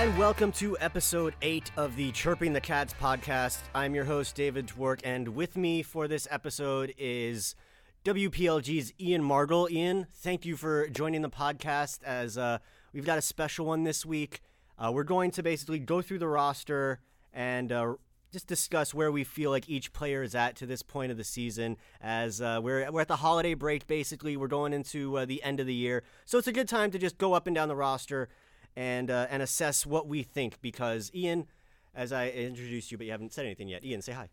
[0.00, 3.58] and welcome to episode 8 of the Chirping the Cats podcast.
[3.74, 7.54] I'm your host, David Dwork, and with me for this episode is
[8.06, 9.70] WPLG's Ian Margol.
[9.70, 12.60] Ian, thank you for joining the podcast as uh,
[12.94, 14.40] we've got a special one this week.
[14.78, 17.00] Uh, we're going to basically go through the roster
[17.34, 17.92] and uh,
[18.32, 21.24] just discuss where we feel like each player is at to this point of the
[21.24, 21.76] season.
[22.00, 25.60] As uh, we're we're at the holiday break, basically, we're going into uh, the end
[25.60, 27.76] of the year, so it's a good time to just go up and down the
[27.76, 28.30] roster
[28.76, 30.60] and uh, and assess what we think.
[30.60, 31.46] Because Ian,
[31.94, 33.84] as I introduced you, but you haven't said anything yet.
[33.84, 34.28] Ian, say hi.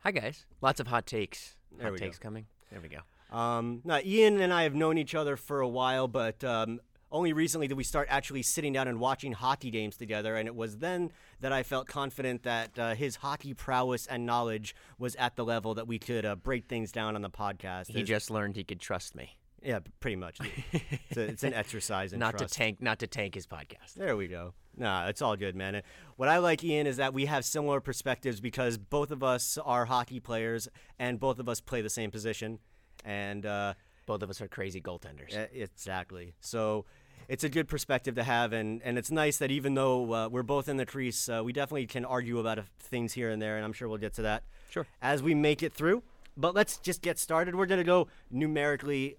[0.00, 0.46] Hi guys.
[0.60, 1.56] Lots of hot takes.
[1.76, 2.24] There hot we takes go.
[2.24, 2.46] coming.
[2.70, 3.36] There we go.
[3.36, 7.32] Um, now, Ian and I have known each other for a while, but um, only
[7.32, 10.36] recently did we start actually sitting down and watching hockey games together.
[10.36, 14.74] And it was then that I felt confident that uh, his hockey prowess and knowledge
[14.98, 17.88] was at the level that we could uh, break things down on the podcast.
[17.88, 19.36] He As- just learned he could trust me.
[19.64, 20.38] Yeah, pretty much.
[20.72, 22.52] it's, a, it's an exercise in not trust.
[22.54, 23.94] to tank not to tank his podcast.
[23.96, 24.54] There we go.
[24.76, 25.74] Nah, it's all good, man.
[25.76, 25.84] And
[26.16, 29.84] What I like, Ian, is that we have similar perspectives because both of us are
[29.84, 30.68] hockey players
[30.98, 32.58] and both of us play the same position.
[33.04, 33.74] And uh,
[34.06, 35.36] Both of us are crazy goaltenders.
[35.52, 36.32] Exactly.
[36.40, 36.86] So
[37.28, 40.42] it's a good perspective to have, and, and it's nice that even though uh, we're
[40.42, 43.56] both in the crease, uh, we definitely can argue about uh, things here and there,
[43.56, 44.86] and I'm sure we'll get to that Sure.
[45.00, 46.02] as we make it through.
[46.36, 47.54] But let's just get started.
[47.54, 49.18] We're going to go numerically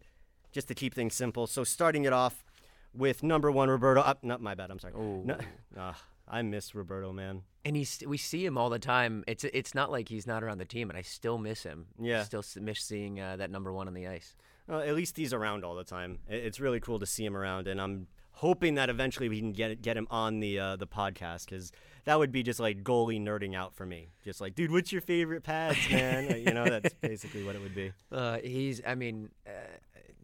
[0.53, 1.47] just to keep things simple.
[1.47, 2.45] So starting it off
[2.93, 4.01] with number one, Roberto.
[4.01, 4.71] Uh, not my bad.
[4.71, 4.93] I'm sorry.
[4.93, 5.37] No,
[5.77, 7.41] ah, I miss Roberto, man.
[7.65, 9.23] And he's we see him all the time.
[9.27, 11.87] It's it's not like he's not around the team, and I still miss him.
[11.99, 12.23] Yeah.
[12.23, 14.35] Still miss seeing uh, that number one on the ice.
[14.67, 16.19] Well, at least he's around all the time.
[16.29, 19.81] It's really cool to see him around, and I'm hoping that eventually we can get
[19.81, 21.71] get him on the uh, the podcast because
[22.05, 24.09] that would be just like goalie nerding out for me.
[24.23, 26.31] Just like, dude, what's your favorite pads, man?
[26.31, 27.91] Uh, you know, that's basically what it would be.
[28.11, 29.51] Uh, he's I mean, uh,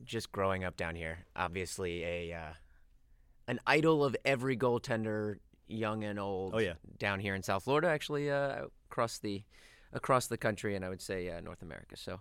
[0.05, 2.53] just growing up down here, obviously a uh,
[3.47, 5.37] an idol of every goaltender,
[5.67, 6.53] young and old.
[6.55, 6.73] Oh, yeah.
[6.97, 9.43] down here in South Florida, actually uh, across the
[9.93, 11.97] across the country, and I would say uh, North America.
[11.97, 12.19] So,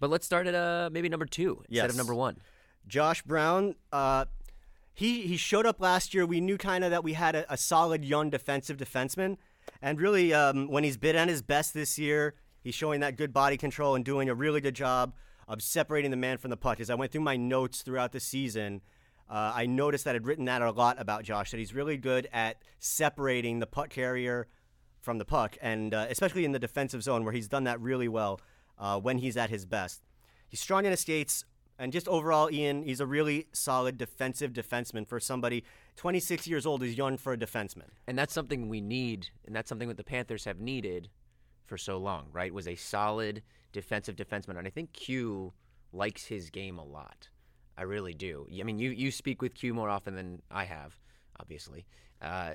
[0.00, 2.38] but let's start at uh, maybe number two instead of number one.
[2.86, 4.26] Josh Brown, uh,
[4.92, 6.26] he he showed up last year.
[6.26, 9.36] We knew kind of that we had a, a solid young defensive defenseman,
[9.80, 13.32] and really um, when he's been at his best this year, he's showing that good
[13.32, 15.14] body control and doing a really good job
[15.48, 16.80] of separating the man from the puck.
[16.80, 18.80] As I went through my notes throughout the season,
[19.28, 21.50] uh, I noticed that I'd written that a lot about Josh.
[21.50, 24.46] That he's really good at separating the puck carrier
[25.00, 28.08] from the puck, and uh, especially in the defensive zone where he's done that really
[28.08, 28.40] well
[28.78, 30.02] uh, when he's at his best.
[30.48, 31.44] He's strong in his skates,
[31.78, 35.64] and just overall, Ian, he's a really solid defensive defenseman for somebody
[35.96, 37.90] 26 years old is young for a defenseman.
[38.06, 41.08] And that's something we need, and that's something that the Panthers have needed
[41.66, 42.52] for so long, right?
[42.52, 43.42] Was a solid
[43.76, 45.52] defensive defenseman, and I think Q
[45.92, 47.28] likes his game a lot.
[47.76, 48.46] I really do.
[48.58, 50.98] I mean, you you speak with Q more often than I have,
[51.38, 51.86] obviously,
[52.22, 52.52] uh,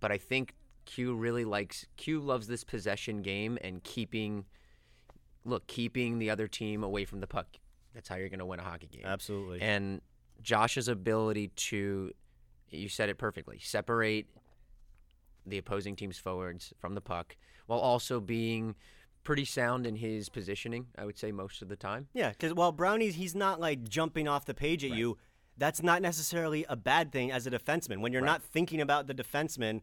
[0.00, 0.54] but I think
[0.86, 4.46] Q really likes Q loves this possession game and keeping,
[5.44, 7.46] look, keeping the other team away from the puck.
[7.94, 9.04] That's how you're going to win a hockey game.
[9.04, 9.60] Absolutely.
[9.60, 10.00] And
[10.40, 12.10] Josh's ability to,
[12.70, 14.26] you said it perfectly, separate
[15.44, 18.74] the opposing team's forwards from the puck while also being
[19.24, 22.08] pretty sound in his positioning, I would say, most of the time.
[22.12, 25.18] Yeah, because while Brownie's, he's not like jumping off the page at you.
[25.58, 28.00] That's not necessarily a bad thing as a defenseman.
[28.00, 29.80] When you're not thinking about the defenseman,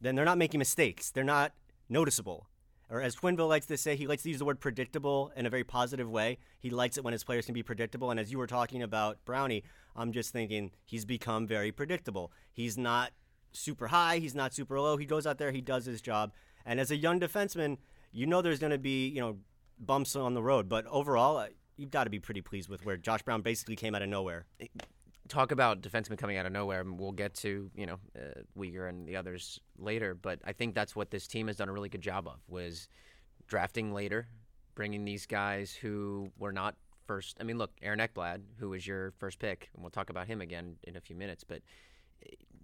[0.00, 1.10] then they're not making mistakes.
[1.10, 1.52] They're not
[1.88, 2.48] noticeable.
[2.90, 5.50] Or as Quenneville likes to say, he likes to use the word predictable in a
[5.50, 6.38] very positive way.
[6.58, 8.10] He likes it when his players can be predictable.
[8.10, 9.62] And as you were talking about Brownie,
[9.96, 12.32] I'm just thinking he's become very predictable.
[12.52, 13.12] He's not
[13.52, 14.98] super high, he's not super low.
[14.98, 16.32] He goes out there, he does his job.
[16.66, 17.78] And as a young defenseman,
[18.12, 19.38] you know there's going to be, you know,
[19.78, 20.68] bumps on the road.
[20.68, 23.94] But overall, uh, you've got to be pretty pleased with where Josh Brown basically came
[23.94, 24.46] out of nowhere.
[25.28, 26.80] Talk about defensemen coming out of nowhere.
[26.80, 30.74] and We'll get to you know uh, Weegar and the others later, but I think
[30.74, 32.88] that's what this team has done a really good job of was
[33.48, 34.28] drafting later,
[34.74, 36.76] bringing these guys who were not
[37.06, 37.36] first.
[37.40, 40.40] I mean, look, Aaron Ekblad, who was your first pick, and we'll talk about him
[40.40, 41.60] again in a few minutes, but eh,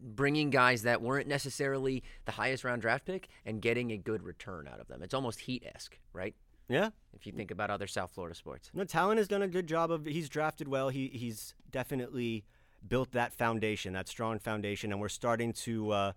[0.01, 4.69] bringing guys that weren't necessarily the highest round draft pick and getting a good return
[4.73, 5.03] out of them.
[5.03, 6.35] It's almost Heat esque, right?
[6.69, 6.91] Yeah.
[7.15, 8.71] If you think about other South Florida sports.
[8.75, 10.05] No, Tallon has done a good job of.
[10.05, 10.91] He's drafted well.
[10.91, 12.45] He he's definitely
[12.87, 16.13] built that foundation, that strong foundation, and we're starting to uh,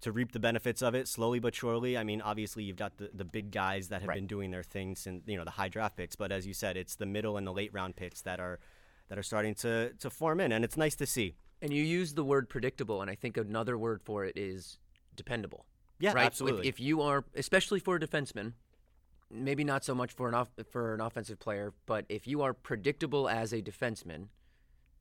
[0.00, 1.96] to reap the benefits of it slowly but surely.
[1.96, 4.16] I mean, obviously you've got the, the big guys that have Right.
[4.16, 6.76] been doing their thing since you know the high draft picks, but as you said,
[6.76, 8.58] it's the middle and the late round picks that are
[9.08, 11.36] that are starting to to form in, and it's nice to see.
[11.60, 14.78] And you use the word predictable, and I think another word for it is
[15.16, 15.66] dependable.
[15.98, 16.22] Yeah, right?
[16.22, 16.68] If- absolutely.
[16.68, 18.52] If, you are, especially for a defenseman,
[19.30, 22.54] maybe not so much for an off, for an offensive player, but if you are
[22.54, 24.28] predictable as a defenseman,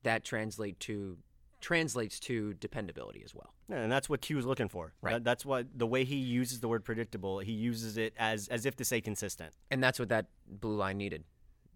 [0.04, 1.18] that translates to
[1.60, 3.52] translates to dependability as well.
[3.68, 4.94] Yeah, and that's what Q is looking for.
[5.02, 5.14] Right.
[5.14, 7.40] That- that's what the way he uses the word predictable.
[7.40, 9.54] He uses it as as if to say consistent.
[9.72, 11.24] And that's what that blue line needed.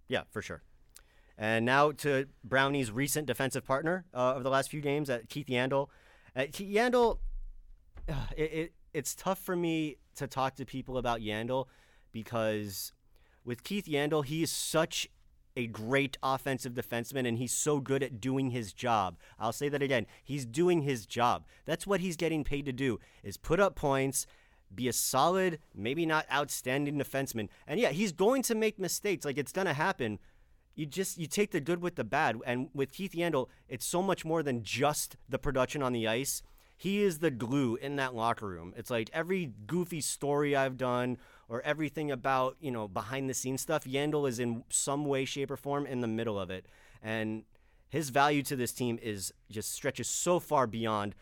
[0.08, 0.62] Yeah, for sure.
[1.42, 5.48] And now to Brownie's recent defensive partner uh, of the last few games, at Keith
[5.48, 5.88] Yandle.
[6.36, 7.18] Uh, Keith Yandle,
[8.08, 11.66] uh, it, it, it's tough for me to talk to people about Yandle
[12.12, 12.94] because
[13.44, 15.10] with Keith Yandle, he is such
[15.58, 19.18] a great offensive defenseman and he's so good at doing his job.
[19.40, 20.06] I'll say that again.
[20.24, 21.46] He's doing his job.
[21.66, 24.28] That's what he's getting paid to do is put up points,
[24.74, 27.50] be a solid, maybe not outstanding defenseman.
[27.66, 29.26] And yeah, he's going to make mistakes.
[29.26, 30.20] Like it's going to happen.
[30.76, 32.38] You just you take the good with the bad.
[32.46, 36.42] And with Keith Yandle, it's so much more than just the production on the ice.
[36.78, 38.74] He is the glue in that locker room.
[38.76, 43.62] It's like every goofy story I've done or everything about, you know, behind the scenes
[43.62, 46.66] stuff, Yandle is in some way, shape, or form in the middle of it.
[47.04, 47.44] And
[47.90, 51.14] his value to this team is just stretches so far beyond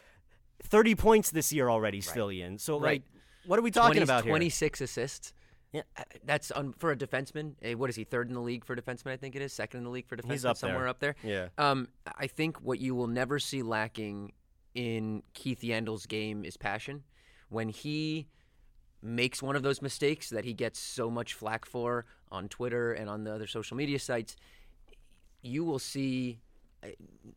[0.64, 2.58] 30 points this year already, still Ian.
[2.58, 3.02] So Right.
[3.04, 3.04] like
[3.46, 4.32] what are we talking 20 about here?
[4.32, 5.34] 26 assists.
[5.72, 5.82] Yeah.
[6.24, 7.54] That's un, for a defenseman.
[7.78, 8.04] What is he?
[8.04, 9.54] Third in the league for defenseman, I think it is.
[9.54, 10.88] Second in the league for defenseman, He's up somewhere there.
[10.88, 11.16] up there.
[11.24, 11.48] Yeah.
[11.58, 14.32] Um, I think what you will never see lacking
[14.74, 17.04] in Keith Yandle's game is passion.
[17.50, 18.28] When he
[19.02, 23.10] makes one of those mistakes that he gets so much flack for on Twitter and
[23.10, 24.36] on the other social media sites,
[25.42, 26.40] you will see
[26.84, 26.88] uh,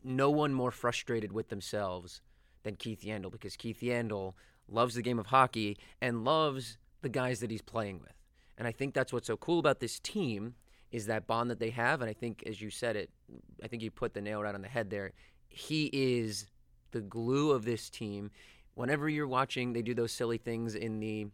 [0.03, 2.21] no one more frustrated with themselves
[2.63, 4.33] than Keith Yandle because Keith Yandle
[4.67, 8.13] loves the game of hockey and loves the guys that he's playing with.
[8.57, 10.55] And I think that's what's so cool about this team
[10.91, 12.01] is that bond that they have.
[12.01, 13.09] And I think, as you said it,
[13.63, 15.11] I think you put the nail right on the head there.
[15.49, 16.47] He is
[16.91, 18.29] the glue of this team.
[18.75, 21.27] Whenever you're watching, they do those silly things in the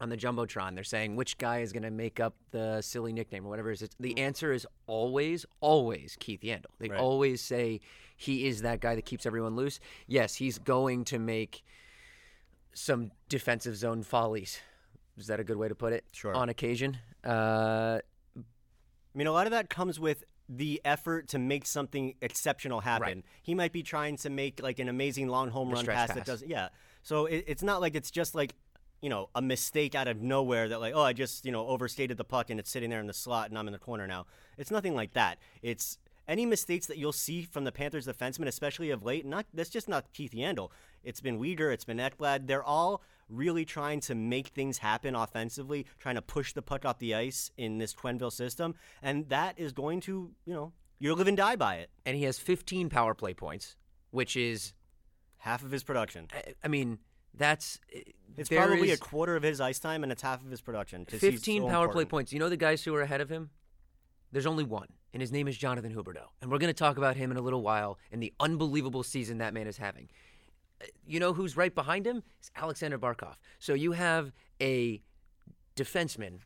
[0.00, 0.76] on the jumbotron.
[0.76, 3.82] They're saying which guy is going to make up the silly nickname or whatever Is
[3.82, 4.20] It's- The mm.
[4.20, 6.66] answer is always, always Keith Yandle.
[6.78, 7.00] They Right.
[7.00, 7.80] always say
[8.16, 9.80] he is that guy that keeps everyone loose.
[10.06, 11.64] Yes, he's going to make
[12.74, 14.60] some defensive zone follies.
[15.18, 16.04] Is that a good way to put it?
[16.12, 16.34] Sure.
[16.34, 16.98] On occasion.
[17.24, 17.98] Uh,
[18.36, 23.06] I mean, a lot of that comes with the effort to make something exceptional happen.
[23.06, 23.24] Right.
[23.42, 26.14] He might be trying to make like an amazing long home The run stretch pass,
[26.14, 26.48] that doesn't.
[26.48, 26.68] Yeah.
[27.02, 28.54] So it, it's not like it's just like
[29.02, 32.16] you know a mistake out of nowhere that like oh I just you know overstated
[32.16, 34.26] the puck and it's sitting there in the slot and I'm in the corner now.
[34.56, 35.38] It's nothing like that.
[35.62, 39.26] It's any mistakes that you'll see from the Panthers defensemen, especially of late.
[39.26, 40.70] Not that's just not Keith Yandle.
[41.04, 41.72] It's been Weegar.
[41.72, 42.46] It's been Ekblad.
[42.46, 46.98] They're all really trying to make things happen offensively, trying to push the puck off
[46.98, 51.28] the ice in this Quenneville system, and that is going to you know you live
[51.28, 51.90] and die by it.
[52.06, 53.76] and he has 15 power play points,
[54.10, 54.72] which is,
[55.42, 56.26] Half of his production.
[56.32, 56.98] I- I mean,
[57.32, 57.78] that's.
[57.94, 58.00] Uh,
[58.36, 61.04] it's probably a quarter of his ice time, and it's half of his production.
[61.06, 62.08] 15 so power play important.
[62.10, 62.32] points.
[62.32, 63.50] You know the guys who are ahead of him?
[64.32, 66.26] There's only one, and his name is Jonathan Huberdeau.
[66.42, 69.38] And we're going to talk about him in a little while and the unbelievable season
[69.38, 70.08] that man is having.
[71.06, 72.22] You know who's right behind him?
[72.38, 73.34] It's Alexander Barkov.
[73.58, 75.02] So you have a
[75.76, 76.38] defenseman,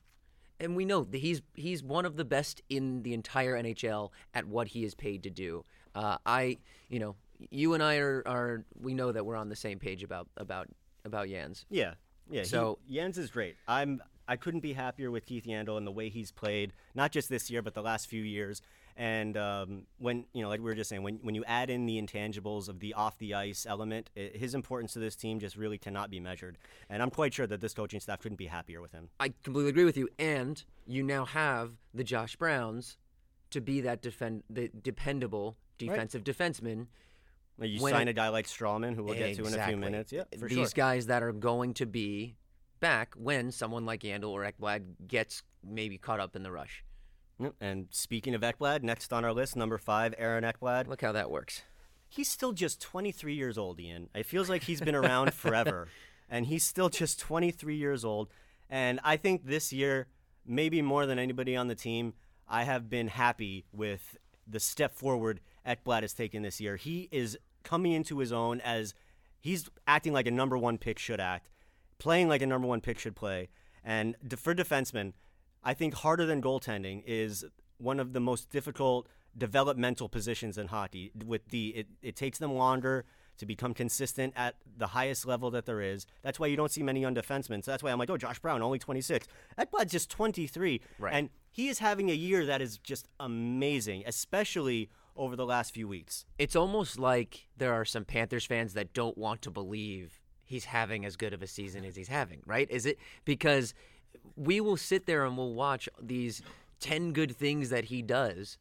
[0.60, 4.46] and we know that he's he's one of the best in the entire NHL at
[4.46, 5.64] what he is paid to do.
[5.94, 6.58] Uh, I,
[6.88, 7.16] you know,
[7.50, 10.68] you and I are, are we know that we're on the same page about about
[11.04, 11.66] about Jans.
[11.70, 11.94] Yeah,
[12.30, 12.44] yeah.
[12.44, 13.56] So- he, Jens is great.
[13.68, 14.02] I'm.
[14.28, 17.50] I couldn't be happier with Keith Yandle and the way he's played, not just this
[17.50, 18.62] year, but the last few years.
[18.96, 21.86] And um, when you know, like we were just saying, when when you add in
[21.86, 25.56] the intangibles of the off the ice element, i his importance to this team just
[25.56, 26.58] really cannot be measured.
[26.88, 29.08] And I'm quite sure that this coaching staff couldn't be happier with him.
[29.18, 30.08] I completely agree with you.
[30.18, 32.98] And you now have the Josh Browns
[33.50, 36.86] to be that defend the dependable defensive defenseman.
[37.60, 40.12] You When sign a guy like Stralman, who we'll get to in a few minutes.
[40.12, 40.68] Yeah, for These sure.
[40.74, 42.34] guys that are going to be
[42.80, 46.84] back when someone like Yandle or Ekblad gets maybe caught up in the rush.
[47.60, 50.86] And speaking of Ekblad, next on our list, number five, Aaron Ekblad.
[50.86, 51.62] Look how that works.
[52.08, 54.08] He's still just 23 years old, Ian.
[54.14, 55.88] It feels like he's been around forever,
[56.28, 58.28] and he's still just 23 years old.
[58.68, 60.08] And I think this year,
[60.46, 62.14] maybe more than anybody on the team,
[62.48, 66.76] I have been happy with the step forward Ekblad has taken this year.
[66.76, 68.94] He is coming into his own as
[69.40, 71.48] he's acting like a number one pick should act,
[71.98, 73.48] playing like a number one pick should play.
[73.84, 75.12] And for defensemen,
[75.64, 77.44] I think harder than goaltending is
[77.78, 81.10] one of the most difficult developmental positions in hockey.
[81.24, 83.04] With the it, it takes them longer
[83.38, 86.06] to become consistent at the highest level that there is.
[86.22, 87.64] That's why you don't see many young defensemen.
[87.64, 89.26] So that's why I'm like, oh, Josh Brown, only 26.
[89.58, 91.14] Ekblad's just 23, Right.
[91.14, 95.88] and he is having a year that is just amazing, especially over the last few
[95.88, 96.24] weeks.
[96.38, 101.04] It's almost like there are some Panthers fans that don't want to believe he's having
[101.06, 102.70] as good of a season as he's having, right?
[102.70, 103.72] Is it because
[104.36, 106.42] we will sit there and we'll watch these
[106.80, 108.58] 10 good things that he does,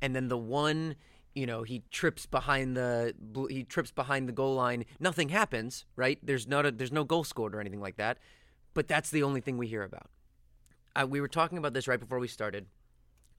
[0.00, 0.96] and then the one
[1.38, 3.14] you know, he trips behind the
[3.48, 4.84] he trips behind the goal line.
[4.98, 6.18] Nothing happens, right?
[6.20, 8.18] There's not a, there's no goal scored or anything like that.
[8.74, 10.10] But that's the only thing we hear about.
[11.08, 12.66] We were talking about this right before we started.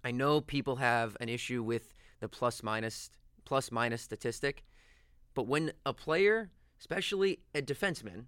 [0.02, 3.10] I know people have an issue with the plus minus
[3.44, 4.64] plus minus statistic,
[5.34, 8.28] but when a player, especially a defenseman,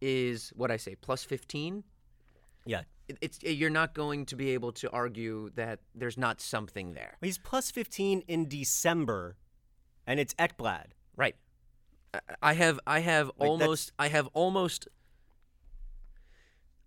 [0.00, 1.84] is what I say plus 15,
[2.66, 2.82] Yeah.
[3.08, 6.94] it- it's eh, you're not going to be able to argue that there's not something
[6.94, 7.16] there.
[7.22, 9.36] He's plus 15 in December,
[10.06, 10.88] and it's Ekblad.
[11.16, 11.36] Right.
[12.42, 14.88] I- have I have that's- almost I have almost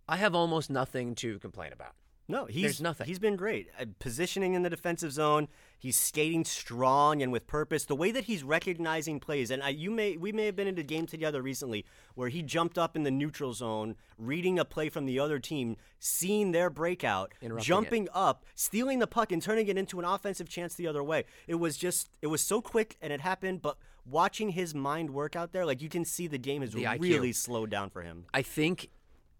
[0.08, 1.94] I have almost nothing to complain about.
[2.30, 3.08] No, he's There's nothing.
[3.08, 3.70] He's been great.
[3.80, 5.48] Uh, positioning in the defensive zone,
[5.80, 7.86] he's skating strong and with purpose.
[7.86, 10.78] The way that he's recognizing plays, and I, you may we may have been in
[10.78, 14.90] a game together recently where he jumped up in the neutral zone, reading a play
[14.90, 17.66] from the other team, seeing their breakout, Interrupting it.
[17.68, 21.26] jumping up, stealing the puck, and turning it into an offensive chance the other way.
[21.48, 23.78] It was just it was so quick and it happened, but.
[24.06, 27.00] Watching his mind work out there, like you can see the game has The IQ.
[27.02, 28.26] really slowed down for him.
[28.34, 28.90] I think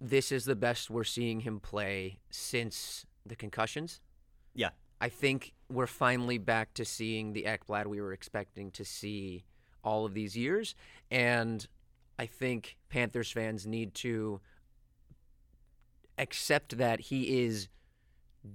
[0.02, 4.02] this is the best we're seeing him play since the concussions.
[4.54, 4.70] Yeah,
[5.02, 9.44] I think we're finally back to seeing the Ekblad we were expecting to see
[9.84, 10.76] all of these years.
[11.10, 11.66] And
[12.18, 14.42] I think Panthers fans need to
[16.18, 17.70] accept that he is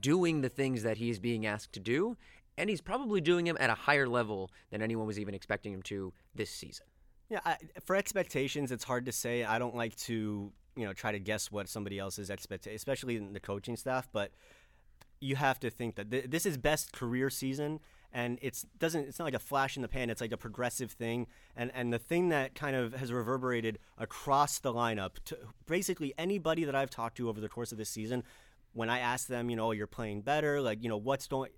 [0.00, 2.16] doing the things that he is being asked to do.
[2.56, 5.82] And he's probably doing them at a higher level than anyone was even expecting him
[5.82, 6.86] to this season.
[7.30, 9.44] Yeah, I, for expectations, it's hard to say.
[9.44, 13.32] I don't like to, you know, try to guess what somebody else's expectation, especially in
[13.32, 14.08] the coaching staff.
[14.12, 14.32] But
[15.20, 17.80] you have to think that th- this is best career season,
[18.12, 19.08] and it's doesn't.
[19.08, 20.10] It's not like a flash in the pan.
[20.10, 21.26] It's like a progressive thing,
[21.56, 26.64] and and the thing that kind of has reverberated across the lineup to basically anybody
[26.64, 28.22] that I've talked to over the course of this season.
[28.72, 31.52] When I ask them, you know, oh, you're playing better, like you know, what's going,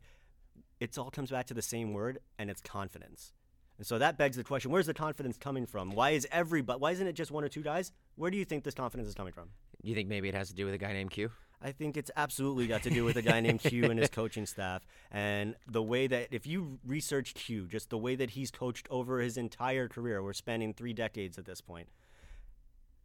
[0.80, 3.32] it all comes back to the same word, and it's confidence.
[3.78, 5.90] And so that begs the question: Where's the confidence coming from?
[5.90, 6.78] Why is everybody?
[6.78, 7.92] Why isn't it just one or two guys?
[8.16, 9.50] Where do you think this confidence is coming from?
[9.82, 11.30] You think maybe it has to do with a guy named Q?
[11.62, 14.46] I think it's absolutely got to do with a guy named Q and his coaching
[14.46, 18.86] staff, and the way that if you research Q, just the way that he's coached
[18.90, 21.88] over his entire career, we're spanning three decades at this point.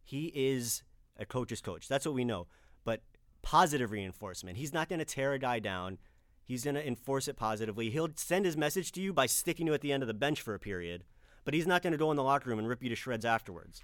[0.04, 0.82] He is
[1.18, 1.88] a coach's coach.
[1.88, 2.46] That's what we know.
[2.84, 3.02] But
[3.42, 4.56] positive reinforcement.
[4.56, 5.98] He's not going to tear a guy down.
[6.44, 7.90] He's going to enforce it positively.
[7.90, 10.40] He'll send his message to you by sticking you at the end of the bench
[10.40, 11.04] for a period,
[11.44, 13.24] but he's not going to go in the locker room and rip you to shreds
[13.24, 13.82] afterwards.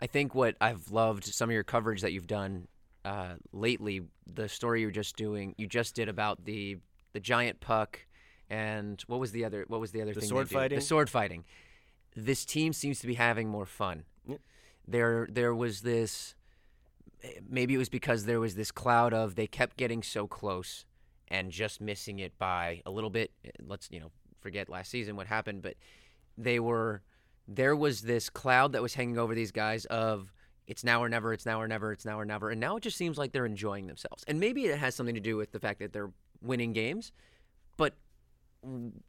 [0.00, 2.68] I think what I've loved some of your coverage that you've done
[3.04, 6.78] uh, lately, the story you're just doing, you just did about the
[7.14, 8.00] the giant puck,
[8.50, 9.64] and what was the other?
[9.68, 10.28] What was the other The thing?
[10.28, 10.78] sword fighting?
[10.78, 11.44] The sword fighting.
[12.14, 14.04] This team seems to be having more fun.
[14.26, 14.40] Yep.
[14.86, 16.34] There, there was this.
[17.48, 20.84] Maybe it was because there was this cloud of they kept getting so close
[21.30, 23.30] and just missing it by a little bit.
[23.64, 25.74] Let's you know forget last season what happened, but
[26.36, 27.02] they were
[27.46, 30.32] there was this cloud that was hanging over these guys of
[30.66, 32.50] it's now or never, it's now or never, it's now or never.
[32.50, 34.22] And now it just seems like they're enjoying themselves.
[34.28, 37.10] And maybe it has something to do with the fact that they're winning games,
[37.78, 37.94] but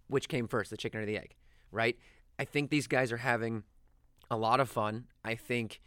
[0.08, 1.36] which came first, the chicken or the egg,
[1.72, 1.98] right?
[2.40, 3.64] I think these guys are having
[4.32, 5.08] a lot of fun.
[5.26, 5.82] I think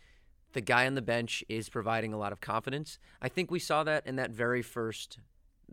[0.53, 2.99] the guy on the bench is providing a lot of confidence.
[3.23, 5.19] I think we saw that in that very first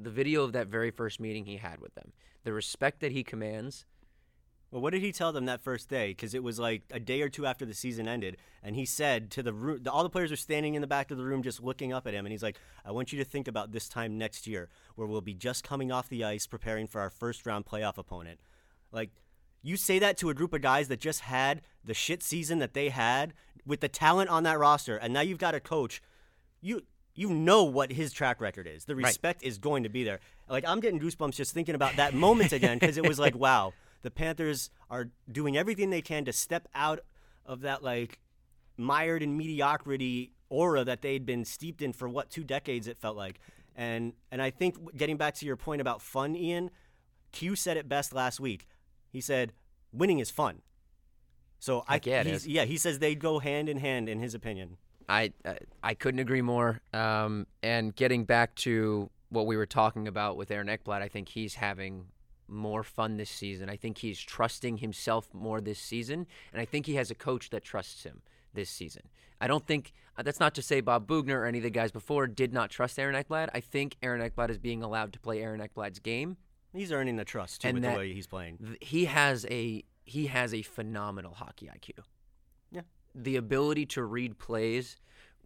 [0.04, 2.14] the video of that very first meeting he had with them.
[2.44, 3.86] The respect that he commands
[4.72, 6.10] Well, what did he tell them that first day?
[6.10, 9.32] Because it was like a day or two after the season ended, and he said
[9.32, 11.64] to the room, all the players are standing in the back of the room just
[11.64, 14.18] looking up at him, and he's like, "I want you to think about this time
[14.18, 17.66] next year, where we'll be just coming off the ice, preparing for our first round
[17.66, 18.40] playoff opponent."
[18.92, 19.10] Like,
[19.64, 22.74] you say that to a group of guys that just had the shit season that
[22.74, 23.34] they had
[23.66, 26.00] with the talent on that roster, and now you've got a coach,
[26.62, 26.84] you.
[27.20, 28.86] You know what his track record is.
[28.86, 30.22] The respect is going to be there.
[30.48, 33.74] Like I'm getting goosebumps just thinking about that moment again because it was like, wow,
[34.04, 37.02] the Panthers are doing everything they can to step out
[37.46, 38.20] of that like
[38.78, 43.18] mired in mediocrity aura that they'd been steeped in for what two decades it felt
[43.18, 43.42] like.
[43.76, 46.72] And and I think getting back to your point about fun, Ian,
[47.34, 48.66] Q said it best last week.
[49.12, 49.52] He said,
[49.92, 50.62] "Winning is fun."
[51.60, 54.20] So I Heck yeah, it he's- yeah, he says they go hand in hand in
[54.20, 54.78] his opinion.
[55.10, 56.82] I uh, I couldn't agree more.
[56.94, 61.30] Um, and getting back to what we were talking about with Aaron Ekblad, I think
[61.30, 62.06] he's having
[62.48, 63.70] more fun this season.
[63.70, 67.50] I think he's trusting himself more this season, and I think he has a coach
[67.50, 68.22] that trusts him
[68.54, 69.04] this season.
[69.42, 71.92] I don't think uh, that's not to say Bob Boughner or any of the guys
[71.92, 73.50] before did not trust Aaron Ekblad.
[73.54, 76.38] I think Aaron Ekblad is being allowed to play Aaron Ekblad's game.
[76.74, 78.78] He's earning the trust too And with the way he's playing.
[78.82, 82.04] He has a he has a phenomenal hockey IQ.
[83.22, 84.98] The ability to read plays.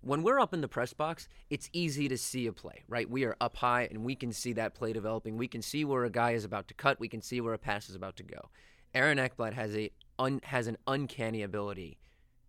[0.01, 3.09] When we're up in the press box, it's easy to see a play, right?
[3.09, 5.37] We are up high and we can see that play developing.
[5.37, 6.99] We can see where a guy is about to cut.
[6.99, 8.49] We can see where a pass is about to go.
[8.93, 11.97] Aaron Ekblad has a un, has an uncanny ability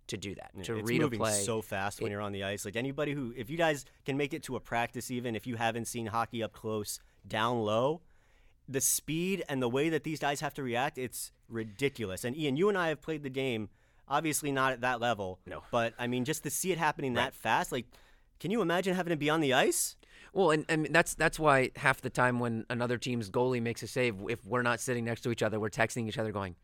[0.08, 1.32] to do that, to it's read moving a play.
[1.32, 2.64] so fast when you're on the ice.
[2.64, 5.56] Like anybody who, if you guys can make it to a practice, even if you
[5.56, 8.02] haven't seen hockey up close, down low,
[8.68, 12.24] the speed and the way that these guys have to react, it's ridiculous.
[12.24, 13.70] And Ian, you and I have played the game,
[14.08, 15.38] obviously not at that level.
[15.46, 15.62] No.
[15.70, 17.86] But I mean, just to see it happening that fast, like,
[18.40, 19.96] can you imagine having to be on the ice?
[20.32, 23.86] Well, and, and that's that's why half the time when another team's goalie makes a
[23.86, 26.56] save, if we're not sitting next to each other, we're texting each other going,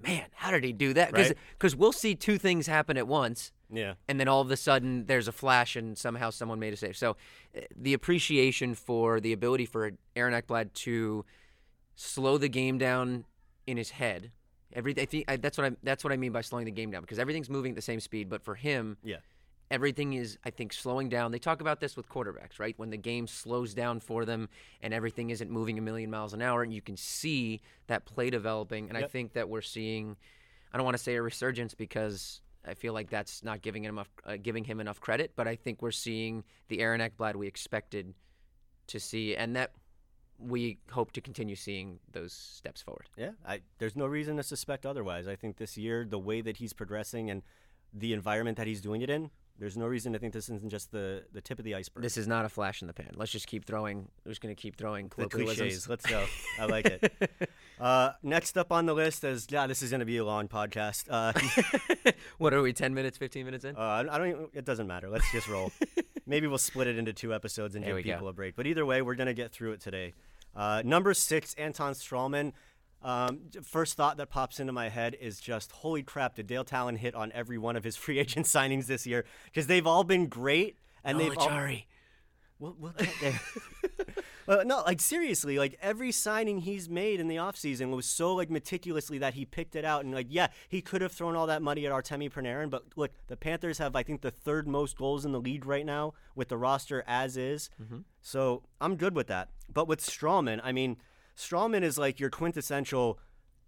[0.00, 1.74] "Man, how did he do that?" Because Right.
[1.78, 3.94] we'll see two things happen at once, Yeah.
[4.08, 6.96] and then all of a sudden there's a flash and somehow someone made a save.
[6.98, 7.16] So
[7.56, 11.24] uh, the appreciation for the ability for Aaron Ekblad to
[11.96, 13.24] slow the game down
[13.66, 14.32] in his head.
[14.74, 16.90] Every I think I, that's what I that's what I mean by slowing the game
[16.90, 19.16] down because everything's moving at the same speed, but for him, Yeah.
[19.70, 21.30] everything is I think slowing down.
[21.32, 22.74] They talk about this with quarterbacks, right?
[22.78, 24.48] When the game slows down for them
[24.80, 28.30] and everything isn't moving a million miles an hour and you can see that play
[28.30, 30.16] developing and I think that we're seeing
[30.72, 33.96] I don't want to say a resurgence because I feel like that's not giving him
[33.96, 37.46] enough uh, giving him enough credit, but I think we're seeing the Aaron Ekblad we
[37.46, 38.14] expected
[38.88, 39.72] to see and that
[40.38, 43.08] we hope to continue seeing those steps forward.
[43.16, 45.28] Yeah, I, there's no reason to suspect otherwise.
[45.28, 47.42] I think this year, the way that he's progressing and
[47.92, 50.90] the environment that he's doing it in, there's no reason to think this isn't just
[50.90, 52.02] the, the tip of the iceberg.
[52.02, 53.12] This is not a flash in the pan.
[53.14, 54.08] Let's just keep throwing.
[54.24, 55.88] We're just going to keep throwing the cliches.
[55.88, 56.24] Let's go.
[56.58, 57.12] I like it.
[57.80, 60.46] Uh, next up on the list is yeah, this is going to be a long
[60.46, 61.06] podcast.
[61.10, 61.32] Uh,
[62.38, 62.72] what are we?
[62.72, 63.18] Ten minutes?
[63.18, 63.74] Fifteen minutes in?
[63.76, 64.28] uh, I don't.
[64.28, 65.10] Even, it doesn't matter.
[65.10, 65.72] Let's just roll.
[66.26, 68.12] Maybe we'll split it into two episodes and There give we go.
[68.12, 68.56] people a break.
[68.56, 70.12] But either way, we're going to get through it today.
[70.54, 72.52] Uh, number six, Anton Stralman.
[73.02, 76.36] Um, first thought that pops into my head is just, holy crap!
[76.36, 79.24] Did Dale Tallon hit on every one of his free agent signings this year?
[79.46, 81.48] Because they've all been great, and they've all.
[82.62, 83.40] We'll, we'll get there.
[84.48, 88.50] uh, no, like seriously, like every signing he's made in the offseason was so like
[88.50, 91.60] meticulously that he picked it out and like yeah, he could have thrown all that
[91.60, 95.24] money at Artemi Panarin, but look, the Panthers have I think the third most goals
[95.24, 97.68] in the league right now with the roster as is.
[98.20, 99.48] So I'm good with that.
[99.68, 100.98] But with Stralman, I mean,
[101.36, 103.18] Stralman is like your quintessential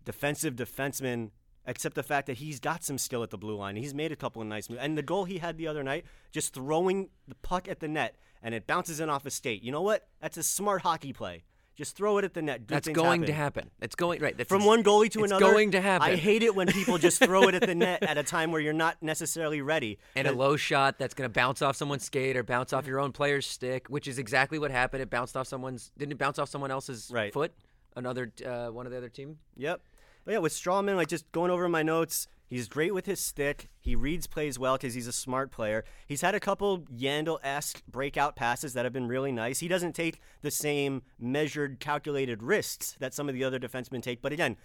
[0.04, 1.30] defensive defenseman
[1.66, 3.74] except the fact that he's got some skill at the blue line.
[3.74, 4.82] He's made a couple of nice moves.
[4.82, 8.16] And the goal he had the other night, just throwing the puck at the net
[8.44, 9.64] and it bounces in off a skate.
[9.64, 10.06] You know what?
[10.20, 11.42] That's a smart hockey play.
[11.76, 12.68] Just throw it at the net.
[12.68, 13.26] That's going happen.
[13.26, 13.70] to happen.
[13.80, 14.36] It's going right.
[14.38, 15.44] That's From ex- one goalie to another.
[15.44, 16.08] it's going to happen.
[16.08, 18.60] I hate it when people just throw it at the net at a time where
[18.60, 19.98] you're not necessarily ready.
[20.14, 23.00] and a low shot that's going to bounce off someone's skate or bounce off your
[23.00, 25.02] own player's stick, which is exactly what happened.
[25.02, 25.90] It bounced off someone's.
[25.98, 27.32] Didn't it bounce off someone else's Right.
[27.32, 27.50] foot?
[27.96, 29.38] Another uh, one of the other team.
[29.56, 29.80] Yep.
[30.24, 33.68] But yeah, with Stralman, like just going over my notes, he's great with his stick.
[33.80, 35.84] He reads plays well because he's a smart player.
[36.06, 39.58] He's had a couple Yandle-esque breakout passes that have been really nice.
[39.60, 44.22] He doesn't take the same measured, calculated risks that some of the other defensemen take.
[44.22, 44.56] But again,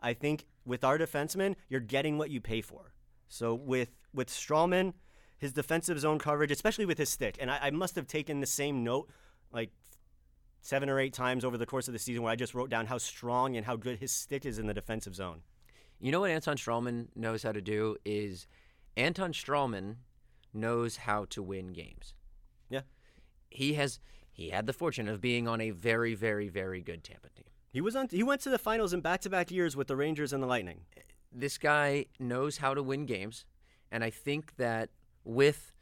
[0.00, 2.92] I think with our defensemen, you're getting what you pay for.
[3.28, 4.94] So with with Stralman,
[5.38, 8.46] his defensive zone coverage, especially with his stick, and I, I must have taken the
[8.46, 9.10] same note
[9.52, 9.70] like
[10.64, 12.86] seven or eight times over the course of the season where I just wrote down
[12.86, 15.42] how strong and how good his stick is in the defensive zone.
[16.00, 18.46] You know what Anton Stralman knows how to do is
[18.96, 19.96] Anton Stralman
[20.54, 22.14] knows how to win games.
[22.70, 22.80] Yeah.
[23.50, 24.00] He has
[24.32, 27.44] he had the fortune of being on a very very very good Tampa team.
[27.70, 28.08] He was on.
[28.10, 30.80] He went to the finals in back-to-back years with the Rangers and the Lightning.
[31.30, 33.44] This guy knows how to win games,
[33.92, 34.90] and I think that
[35.24, 35.74] with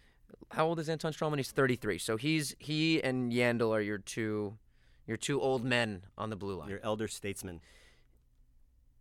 [0.51, 1.37] how old is Anton Stralman?
[1.37, 1.99] He's 33.
[1.99, 4.59] So he's he and Yandle are your two
[5.07, 6.69] your two old men on the blue line.
[6.69, 7.61] Your elder statesman.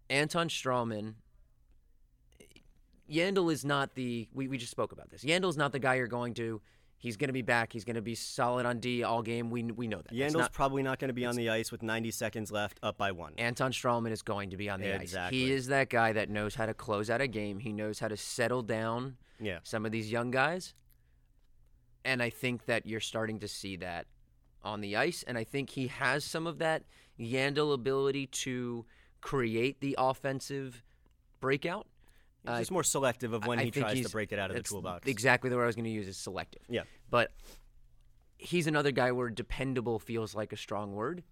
[0.09, 1.13] Anton Stralman.
[3.09, 5.23] Yandle is not the we, we just spoke about this.
[5.23, 6.61] Yandle's not the guy you're going to.
[6.97, 7.73] He's going to be back.
[7.73, 9.49] He's going to be solid on D all game.
[9.49, 10.11] We we know that.
[10.13, 12.97] Yandle's not- probably not going to be on the ice with 90 seconds left, up
[12.97, 13.33] by one.
[13.37, 15.01] Anton Stralman is going to be on the ice.
[15.01, 15.39] Exactly.
[15.39, 17.59] He is that guy that knows how to close out a game.
[17.59, 19.59] He knows how to settle down Yeah.
[19.63, 20.73] some of these young guys.
[22.05, 24.05] And I think that you're starting to see that
[24.63, 25.23] on the ice.
[25.27, 26.83] And I think he has some of that
[27.19, 28.85] Yandle ability to
[29.21, 30.83] create the offensive
[31.39, 31.87] breakout.
[32.43, 34.55] He's Uh, just more selective of when I he tries to break it out of
[34.57, 35.07] the toolbox.
[35.07, 36.63] Exactly the word I was going to use is selective.
[36.69, 36.83] Yeah.
[37.09, 37.31] But
[38.37, 41.23] he's another guy where dependable feels like a strong word.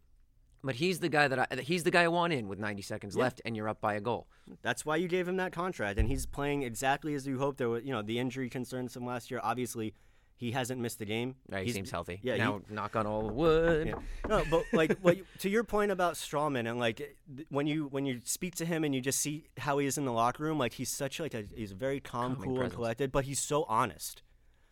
[0.61, 3.15] But he's the guy that I he's the guy I want in with 90 seconds
[3.15, 3.23] Yeah.
[3.23, 4.27] left and you're up by a goal.
[4.61, 7.59] That's why you gave him that contract, and he's playing exactly as you hoped.
[7.59, 9.39] There was, you know, the injury concerns from last year.
[9.41, 9.93] Obviously,
[10.39, 11.35] he hasn't missed a game.
[11.49, 12.19] Right, he seems healthy.
[12.23, 12.33] Yeah.
[12.33, 13.87] he- Now knock on all the wood.
[13.87, 13.95] Yeah.
[14.27, 17.87] No, but like what you, to your point about Stralman and like th- when you
[17.87, 20.43] when you speak to him and you just see how he is in the locker
[20.43, 23.39] room, like he's such like a he's very calm, Calming cool, and collected, but he's
[23.39, 24.23] so honest.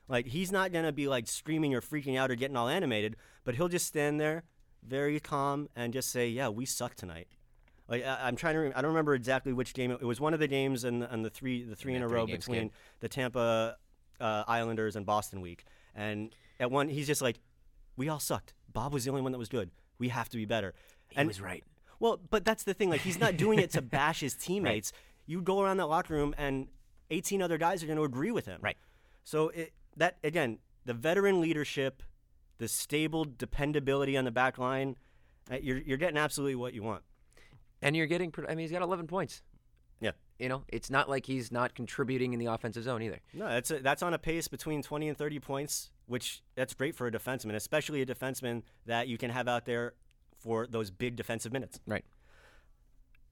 [0.08, 3.56] Like he's not gonna be like screaming or freaking out or getting all animated, but
[3.56, 4.46] he'll just stand there,
[4.88, 7.28] very calm, and just say, "Yeah, we suck tonight."
[7.90, 9.92] Like I, I'm trying to, rem- I don't remember exactly which game.
[9.92, 12.02] It, it was one of the games in the, in the three, the three in
[12.04, 13.78] a row three-game between the Tampa
[14.20, 15.66] uh, Islanders and Boston week.
[15.96, 17.40] And at one, he's just like,
[17.96, 18.54] "We all sucked.
[18.72, 19.72] Bob was the only one that was good.
[20.00, 20.74] We have to be better."
[21.10, 21.64] He and was right.
[22.00, 22.90] well, but that's the thing.
[22.90, 24.92] Like he's not doing it to bash his teammates.
[25.26, 26.68] You go around that locker room, and
[27.10, 28.60] 18 other guys are going to agree with him.
[28.62, 28.78] Right.
[29.24, 32.04] So it, that again, the veteran leadership,
[32.58, 34.96] the stable dependability on the back line,
[35.52, 37.04] uh, you're you're getting absolutely what you want.
[37.82, 38.34] And you're getting.
[38.48, 39.44] I mean, he's got 11 points.
[40.40, 43.20] You know, it's not like he's not contributing in the offensive zone either.
[43.34, 46.96] No, that's a, that's on a pace between 20 and 30 points, which that's great
[46.96, 49.94] for a defenseman, especially a defenseman that you can have out there
[50.38, 51.80] for those big defensive minutes.
[51.88, 52.06] Right.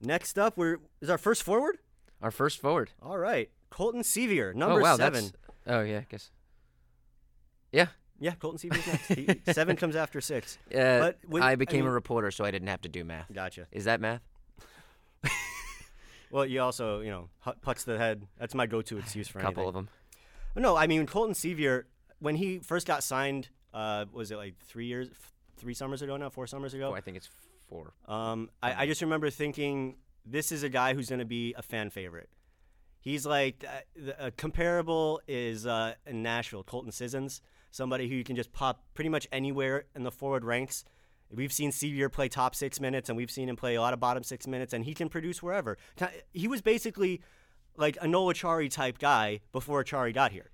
[0.00, 1.78] Next up, we're is our first forward.
[2.20, 2.90] Our first forward.
[3.02, 5.24] All right, Colton Sceviour, number oh wow, seven.
[5.24, 5.32] that's.
[5.66, 6.30] Oh yeah, I guess.
[7.72, 7.86] Yeah.
[8.18, 9.08] Yeah, Colton Sceviour's next.
[9.08, 10.58] He, seven comes after six.
[10.74, 13.04] Uh, But with- I I became mean- a reporter, so I didn't have to do
[13.04, 13.32] math.
[13.32, 13.66] Gotcha.
[13.72, 14.22] Is that math?
[16.30, 17.28] Well, you also, you know,
[17.62, 18.26] putts the head.
[18.38, 19.68] That's my go-to excuse for A couple anything.
[19.68, 19.86] of
[20.54, 20.62] them.
[20.62, 21.84] No, I mean Colton Sceviour
[22.18, 23.48] when he first got signed.
[23.74, 26.90] Uh, was it like three years, f- three summers ago now, four summers ago?
[26.92, 27.28] Oh, I think it's
[27.68, 27.92] four.
[28.08, 31.62] Um, I, I just remember thinking this is a guy who's going to be a
[31.62, 32.30] fan favorite.
[33.00, 38.24] He's like uh, the, uh, comparable is uh, in Nashville, Colton Sissons, somebody who you
[38.24, 40.84] can just pop pretty much anywhere in the forward ranks.
[41.30, 44.00] We've seen Sceviour play top six minutes, and we've seen him play a lot of
[44.00, 45.76] bottom six minutes, and he can produce wherever.
[46.32, 47.20] He was basically
[47.76, 50.50] like a Noel Acciari type guy before Chari got here.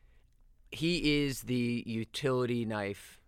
[0.70, 3.20] He is the utility knife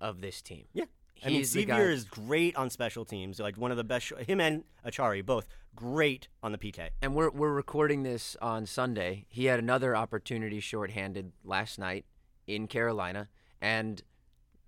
[0.00, 0.66] of this team.
[0.72, 0.84] Yeah.
[1.22, 3.84] I mean, He's the guy- Sceviour is great on special teams, like one of the
[3.84, 4.12] best.
[4.26, 6.90] Him and Acciari both great on the PK.
[7.02, 9.26] And we're we're recording this on Sunday.
[9.28, 12.04] He had another opportunity shorthanded last night
[12.46, 13.28] in Carolina,
[13.60, 14.02] and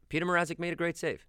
[0.09, 1.25] Peter Mrazek made a great save.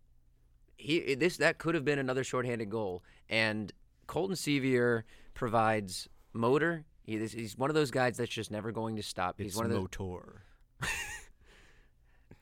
[0.77, 3.71] He this that could have been another shorthanded goal, and
[4.07, 6.85] Colton Sceviour provides motor.
[7.03, 9.35] He, he's one of those guys that's just never going to stop.
[9.37, 9.87] He's one of those.
[9.99, 10.43] motor.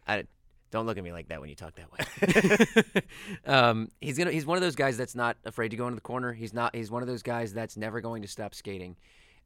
[0.07, 0.23] I,
[0.71, 3.03] don't look at me like that when you talk that way.
[3.45, 4.31] um, he's gonna.
[4.31, 6.31] He's one of those guys that's not afraid to go into the corner.
[6.31, 6.75] He's not.
[6.75, 8.95] He's one of those guys that's never going to stop skating.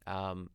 [0.06, 0.50] Um,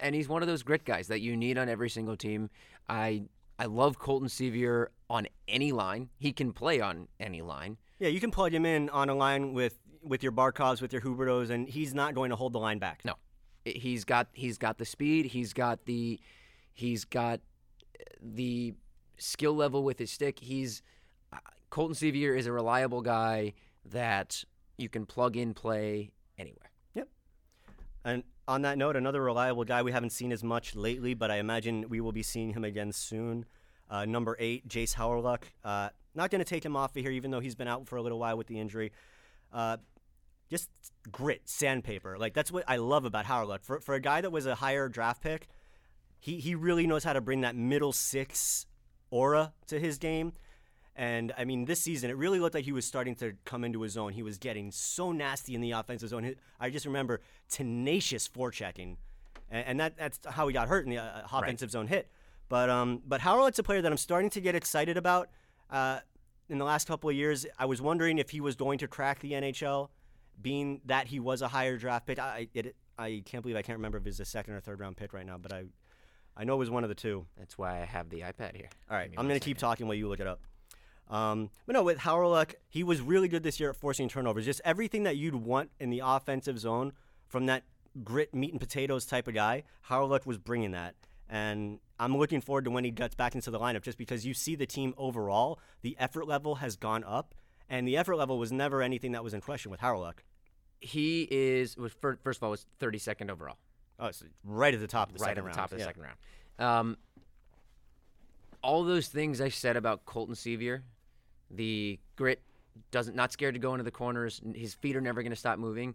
[0.00, 2.48] and he's one of those grit guys that you need on every single team.
[2.88, 3.24] I
[3.58, 6.10] I love Colton Sceviour on any line.
[6.18, 7.78] He can play on any line.
[7.98, 11.00] Yeah, you can plug him in on a line with with your Barkovs, with your
[11.00, 13.04] Huberdeaus, and he's not going to hold the line back.
[13.04, 13.14] No,
[13.64, 15.26] he's got he's got the speed.
[15.26, 16.18] He's got the
[16.72, 17.40] he's got
[18.20, 18.74] the
[19.16, 20.40] skill level with his stick.
[20.40, 20.82] He's
[21.32, 21.38] uh,
[21.70, 23.54] Colton Sceviour is a reliable guy
[23.86, 24.44] that
[24.76, 26.70] you can plug in play anywhere.
[26.94, 27.08] Yep.
[28.04, 31.36] And on that note, another reliable guy we haven't seen as much lately, but I
[31.36, 33.46] imagine we will be seeing him again soon.
[33.90, 35.42] Uh, number eight, Jayce Hawryluk.
[35.62, 37.96] Uh, not going to take him off of here, even though he's been out for
[37.96, 38.92] a little while with the injury.
[39.52, 39.78] Uh,
[40.50, 40.68] just
[41.10, 42.18] grit, sandpaper.
[42.18, 43.64] Like that's what I love about Hawryluk.
[43.64, 45.48] For for a guy that was a higher draft pick,
[46.20, 48.66] he he really knows how to bring that middle six
[49.10, 50.32] aura to his game.
[50.96, 53.82] And I mean, this season it really looked like he was starting to come into
[53.82, 54.12] his own.
[54.12, 56.34] He was getting so nasty in the offensive zone.
[56.60, 58.96] I just remember tenacious forechecking,
[59.50, 62.08] and, and that that's how he got hurt in the uh, offensive zone hit.
[62.48, 65.30] But um, but Hawryluk's a player that I'm starting to get excited about.
[65.68, 66.00] Uh,
[66.48, 69.20] in the last couple of years, I was wondering if he was going to crack
[69.20, 69.88] the NHL,
[70.40, 72.20] being that he was a higher draft pick.
[72.20, 74.96] I it, I can't believe I can't remember if it's a second or third round
[74.96, 75.64] pick right now, but I
[76.36, 77.26] I know it was one of the two.
[77.36, 78.68] That's why I have the iPad here.
[78.90, 80.40] All right, I'm going to keep talking while you look it up.
[81.10, 84.44] Um, but no, with Hawryluk, he was really good this year at forcing turnovers.
[84.44, 86.92] Just everything that you'd want in the offensive zone
[87.28, 87.64] from that
[88.02, 90.94] grit, meat and potatoes type of guy, Hawryluk was bringing that.
[91.28, 94.34] And I'm looking forward to when he gets back into the lineup just because you
[94.34, 97.34] see the team overall, the effort level has gone up.
[97.68, 100.18] And the effort level was never anything that was in question with Hawryluk.
[100.80, 103.56] He is was fir- first of all was 32nd overall.
[103.98, 105.56] Oh, it's right at the top of the right second at the round.
[105.56, 105.86] top of the yeah.
[105.86, 106.18] second round.
[106.58, 106.96] Um,
[108.62, 110.82] all those things I said about Colton Sceviour,
[111.50, 112.42] the grit,
[112.90, 114.40] doesn't not scared to go into the corners.
[114.54, 115.94] His feet are never going to stop moving.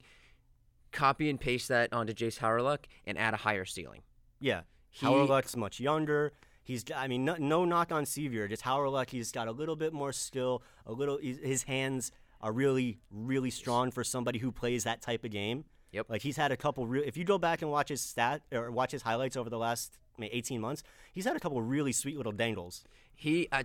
[0.91, 4.01] Copy and paste that onto Jayce Hawryluk and add a higher ceiling.
[4.39, 4.61] Yeah.
[4.89, 6.33] He- Hawryluk's much younger.
[6.63, 8.47] He's, I mean, no, no knock on Sceviour.
[8.47, 10.61] Just Hawryluk, he's got a little bit more skill.
[10.85, 15.31] A little, his hands are really, really strong for somebody who plays that type of
[15.31, 15.65] game.
[15.91, 16.09] Yep.
[16.09, 17.03] Like he's had a couple real.
[17.05, 19.97] If you go back and watch his stat or watch his highlights over the last
[20.17, 22.83] I mean, 18 months, he's had a couple really sweet little dangles.
[23.15, 23.63] He uh,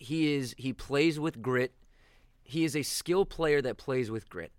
[0.00, 1.72] he is he plays with grit.
[2.42, 4.50] He is a skill player that plays with grit.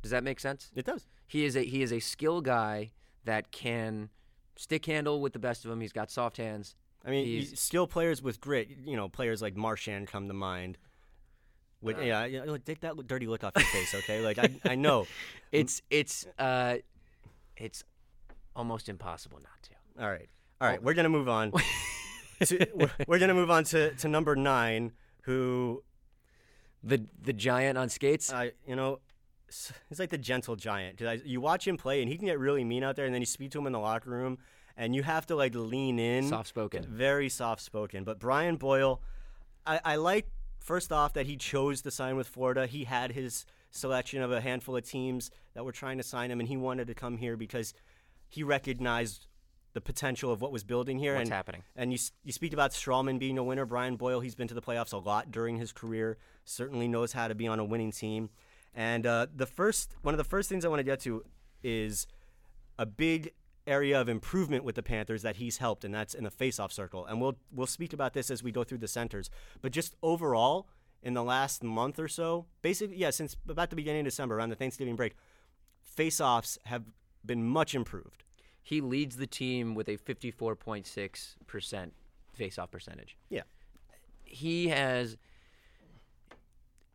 [0.00, 0.72] Does that make sense?
[0.74, 1.06] It does.
[1.28, 2.90] He is a he is a skill guy
[3.24, 4.08] that can
[4.56, 5.80] stick handle with the best of them.
[5.80, 6.74] He's got soft hands.
[7.04, 8.68] I mean, He's- skill players with grit.
[8.84, 10.78] You know, players like Marchand come to mind.
[11.82, 14.24] With, yeah, yeah, look, take that dirty look off your face, okay?
[14.24, 15.06] Like I, I know.
[15.52, 16.76] It's it's uh,
[17.58, 17.84] it's
[18.56, 20.02] almost impossible not to.
[20.02, 20.30] All right,
[20.62, 20.82] all right.
[20.82, 21.52] We're gonna move on.
[22.48, 25.82] to, we're, we're gonna move on to, to number nine, who,
[26.82, 28.32] The the giant on skates.
[28.32, 29.00] uh, you know,
[29.88, 30.98] he's like the gentle giant.
[30.98, 33.14] 'Cause I, you watch him play, and he can get really mean out there, and
[33.14, 34.38] then you speak to him in the locker room,
[34.76, 36.28] and you have to like lean in.
[36.28, 36.84] Soft spoken.
[36.88, 38.04] Very soft spoken.
[38.04, 39.00] But Brian Boyle,
[39.66, 40.26] I, I like
[40.58, 42.66] first off that he chose to sign with Florida.
[42.66, 46.40] He had his selection of a handful of teams that were trying to sign him,
[46.40, 47.74] and he wanted to come here because
[48.28, 49.26] he recognized
[49.74, 51.14] the potential of what was building here.
[51.14, 51.62] What's and, happening?
[51.76, 53.64] And you you speak about Stralman being a winner.
[53.64, 56.18] Brian Boyle, he's been to the playoffs a lot during his career.
[56.44, 58.30] Certainly knows how to be on a winning team.
[58.74, 61.24] And uh, the first one of the first things I want to get to
[61.62, 62.06] is
[62.78, 63.32] a big
[63.66, 67.06] area of improvement with the Panthers that he's helped, and that's in the faceoff circle.
[67.06, 69.30] And we'll we'll speak about this as we go through the centers.
[69.60, 70.68] But just overall,
[71.02, 74.50] in the last month or so, basically, yeah, since about the beginning of December, around
[74.50, 75.14] the Thanksgiving break,
[75.96, 76.84] faceoffs have
[77.24, 78.21] been much improved.
[78.62, 81.92] He leads the team with a 54.6 percent
[82.38, 83.16] faceoff percentage.
[83.28, 83.42] Yeah.
[84.24, 85.16] he has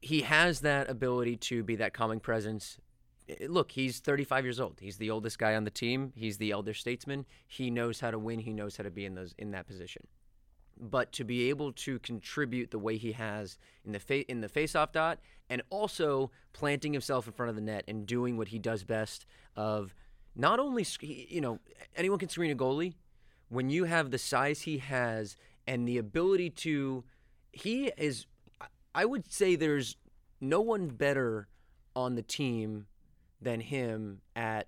[0.01, 2.77] he has that ability to be that calming presence.
[3.27, 4.77] Eh, look, he's 35 years old.
[4.79, 6.13] He's the oldest guy on the team.
[6.15, 7.25] He's the elder statesman.
[7.47, 8.39] He knows how to win.
[8.39, 10.07] He knows how to be in those in that position.
[10.79, 14.47] But to be able to contribute the way he has in the fa- in the
[14.47, 18.59] faceoff dot, and also planting himself in front of the net and doing what he
[18.59, 19.25] does best
[19.55, 19.95] of
[20.37, 21.59] not only you know
[21.95, 22.93] anyone can screen a goalie,
[23.49, 27.03] when you have the size he has and the ability to
[27.51, 28.25] he is
[28.95, 29.97] I would say there's
[30.39, 31.47] no one better
[31.95, 32.85] on the team
[33.41, 34.67] than him at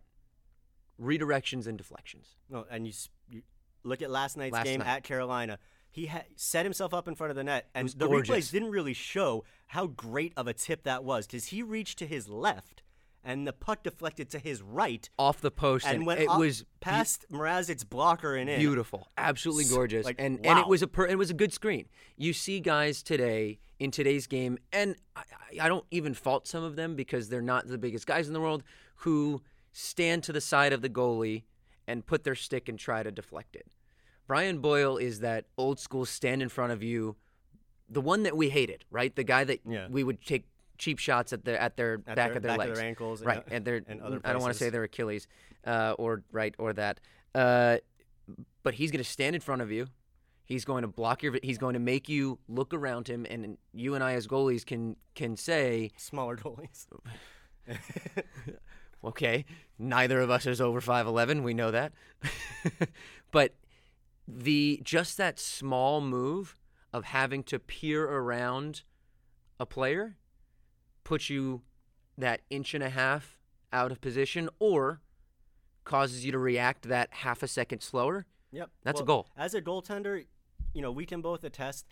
[1.02, 2.36] redirections and deflections.
[2.50, 2.94] No, and you,
[3.30, 3.42] you
[3.84, 4.88] look at last night's Last game night.
[4.88, 5.58] at Carolina.
[5.92, 8.30] He ha- set himself up in front of the net, and the gorgeous.
[8.30, 12.06] replays didn't really show how great of a tip that was because he reached to
[12.06, 12.84] his left,
[13.24, 16.66] and the puck deflected to his right, Off the post and and, went it was
[16.80, 18.60] past Mrazek's blocker and in.
[18.60, 21.88] beautiful, absolutely gorgeous, like, and and it was a per, it was a good screen.
[22.18, 25.22] You see guys today in today's game, and I,
[25.60, 28.34] I I don't even fault some of them because they're not the biggest guys in
[28.34, 28.64] the world
[28.98, 31.44] who stand to the side of the goalie
[31.88, 33.68] and put their stick and try to deflect it.
[34.28, 37.16] Brian Boyle is that old school stand in front of you,
[37.90, 39.16] the one that we hated, right?
[39.16, 39.88] The guy that Yeah.
[39.90, 40.46] we would take
[40.80, 42.88] cheap shots at their at their At back their- of their back of legs, their
[42.88, 43.44] ankles right?
[43.52, 45.28] And their and other I don't want to say their Achilles,
[45.66, 47.00] uh, or right or that.
[47.36, 47.78] Uh,
[48.64, 49.88] but he's going to stand in front of you.
[50.46, 51.38] He's going to block your.
[51.44, 54.96] He's going to make you look around him, and you and I as goalies can
[55.14, 56.88] can say, Smaller goalies.
[59.04, 59.46] okay,
[59.78, 61.44] neither of us is over five eleven.
[61.44, 61.94] We know that,
[63.32, 63.54] but
[64.28, 66.56] the just that small move
[66.92, 68.82] of having to peer around
[69.60, 70.16] a player
[71.10, 71.64] puts you
[72.20, 73.40] that inch and a half
[73.74, 75.02] out of position, or
[75.84, 78.28] causes you to react that half a second slower.
[78.52, 78.70] Yep.
[78.84, 79.28] That's a goal.
[79.36, 80.26] As a goaltender,
[80.72, 81.88] you know, we can both attest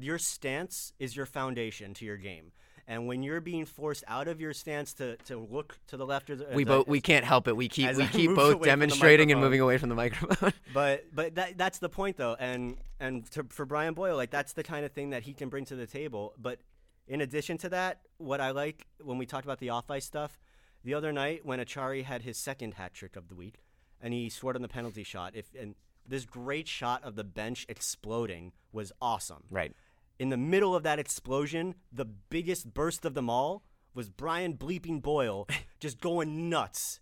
[0.00, 2.52] your stance is your foundation to your game.
[2.88, 6.30] And when you're being forced out of your stance to, to look to the left
[6.30, 7.56] or the We both we can't help it.
[7.56, 9.94] We keep we I keep both away from the demonstrating and moving away from the
[9.94, 10.52] microphone.
[10.74, 14.54] but but that that's the point though and and to, for Brian Boyle like that's
[14.54, 16.58] the kind of thing that he can bring to the table but
[17.06, 20.38] in addition to that what I like when we talked about the off ice stuff
[20.84, 23.62] the other night when Acciari had his second hat trick of the week
[24.00, 25.74] and he scored on the penalty shot if and
[26.06, 29.72] this great shot of the bench exploding was awesome right.
[30.18, 33.62] in the middle of that explosion, the biggest burst of them all
[33.94, 35.46] was Brian Bleeping Boyle
[35.80, 37.00] just going nuts.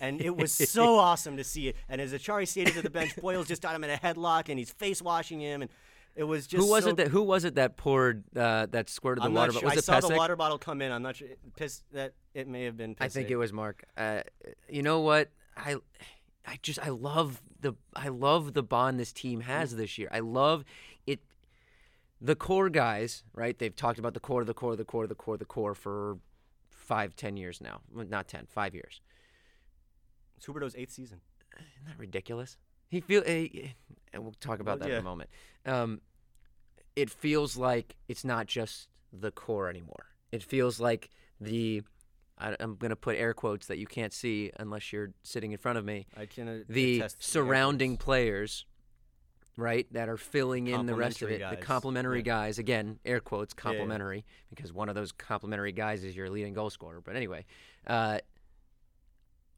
[0.00, 1.76] And it was so awesome to see it.
[1.88, 4.58] And as Acciari skated to the bench, Boyle's just got him in a headlock and
[4.58, 5.62] he's face washing him.
[5.62, 5.70] And
[6.14, 8.88] it was just Who was so- it that who was it that poured uh, that
[8.90, 9.52] squirted the I'm water?
[9.52, 9.68] not bo- sure.
[9.68, 10.92] Was I it saw the water bottle come in.
[10.92, 11.28] I'm not sure.
[11.56, 12.96] Piss, that it may have been.
[13.00, 13.32] I think Pysyk.
[13.32, 13.84] it was Mark.
[13.96, 14.20] Uh,
[14.68, 15.30] you know what?
[15.56, 15.76] I
[16.46, 20.08] I just I love the I love the bond this team has this year.
[20.12, 20.64] I love
[21.06, 21.20] it.
[22.20, 23.58] The core guys, right?
[23.58, 26.18] They've talked about the core, the core, the core, the core, the core for
[26.70, 27.80] five, ten years now.
[27.92, 29.00] Well, Not ten, five years.
[30.36, 31.20] It's Huberdeau's eighth season.
[31.56, 32.56] Isn't that ridiculous?
[32.92, 33.68] He feel, eh, eh,
[34.12, 35.30] and we'll talk about Well, that in a moment.
[35.64, 36.02] Um,
[36.94, 40.08] it feels like it's not just the core anymore.
[40.30, 41.08] It feels like
[41.40, 41.82] the
[42.36, 45.58] I, I'm going to put air quotes that you can't see unless you're sitting in
[45.58, 46.06] front of me.
[46.14, 48.66] I can uh, The surrounding players,
[49.56, 51.40] right, that are filling in the rest of it.
[51.40, 51.64] Complementary The guys.
[51.66, 52.22] complementary Yeah.
[52.24, 53.62] guys, again, air quotes, yeah.
[53.62, 57.00] complementary, because one of those complementary guys is your leading goal scorer.
[57.00, 57.46] But anyway,
[57.86, 58.18] uh,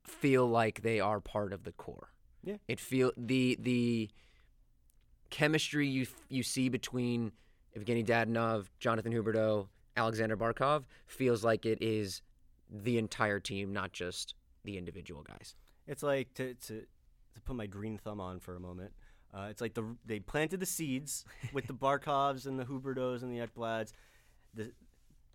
[0.05, 2.11] feel like they are part of the core.
[2.45, 2.57] Yeah.
[2.69, 4.11] It feel the the
[5.31, 7.33] chemistry you you see between
[7.77, 12.23] Evgeny Dadonov, Jonathan Huberdeau, Alexander Barkov feels like it is
[12.71, 15.55] the entire team, not just the individual guys.
[15.87, 18.93] It's like to to, to put my green thumb on for a moment.
[19.33, 23.33] Uh, it's like the they planted the seeds with the Barkovs and the Huberdeaus and
[23.33, 23.93] the Ekblads.
[24.55, 24.73] The,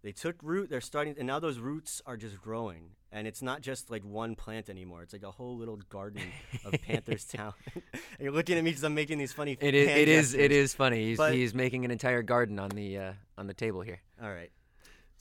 [0.01, 0.69] they took root.
[0.69, 2.91] They're starting, and now those roots are just growing.
[3.11, 5.01] And it's not just like one plant anymore.
[5.01, 6.21] It's like a whole little garden
[6.63, 7.53] of Panthers town
[8.19, 9.57] you're looking at me because I'm making these funny.
[9.59, 9.89] It is.
[9.89, 10.33] It is.
[10.33, 10.57] It gestures.
[10.57, 11.05] is funny.
[11.05, 13.99] He's But- he's making an entire garden on the uh, on the table here.
[14.21, 14.51] All right.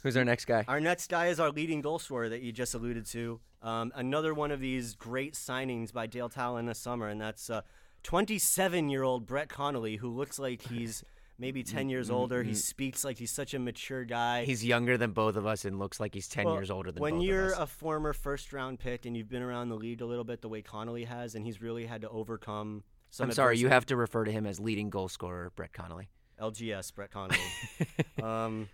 [0.02, 0.64] Who's our next guy?
[0.68, 3.40] Our next guy is our leading goal scorer that you just alluded to.
[3.62, 7.62] Um, another one of these great signings by Dale Tallon this summer, and that's uh,
[8.04, 11.02] 27-year-old Brett Connolly, who looks like he's
[11.38, 12.42] maybe 10 mm, years mm, older.
[12.42, 12.56] He mm.
[12.56, 14.44] speaks like he's such a mature guy.
[14.44, 17.00] He's younger than both of us and looks like he's ten Well, years older than
[17.00, 17.58] when both you're of us.
[17.60, 20.62] a former first-round pick and you've been around the league a little bit, the way
[20.62, 22.82] Connolly has, and he's really had to overcome.
[23.10, 23.74] Some of I'm sorry, you adversity.
[23.74, 26.08] have to refer to him as leading goal scorer, Brett Connolly.
[26.40, 27.40] LGS Brett Connolly.
[28.22, 28.68] um,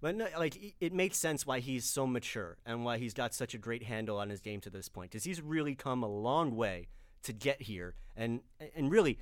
[0.00, 3.34] but no, like it- it makes sense why he's so mature and why he's got
[3.34, 6.08] such a great handle on his game to this point because he's really come a
[6.08, 6.88] long way
[7.22, 8.40] to get here and
[8.74, 9.18] and really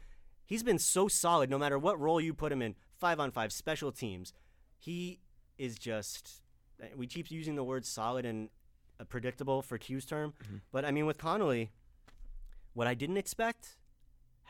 [0.46, 3.52] he's been so solid no matter what role you put him in five on five
[3.52, 4.32] special teams
[4.78, 5.20] he
[5.58, 6.42] is just
[6.96, 8.48] we keep using the word solid and
[9.08, 10.56] predictable for Q's term mm-hmm.
[10.72, 11.70] but I mean with Connolly
[12.72, 13.76] what I didn't expect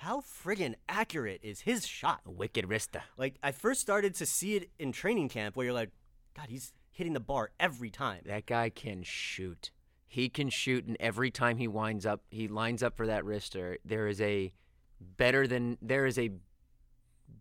[0.00, 3.02] how friggin' accurate is his shot A Wicked Wrister.
[3.16, 5.90] like I first started to see it in training camp where you're like,
[6.36, 8.20] God, he's hitting the bar every time.
[8.26, 9.70] That guy can shoot.
[10.06, 13.76] He can shoot, and every time he winds up, he lines up for that wrister.
[13.84, 14.52] There is a
[15.00, 16.30] better than there is a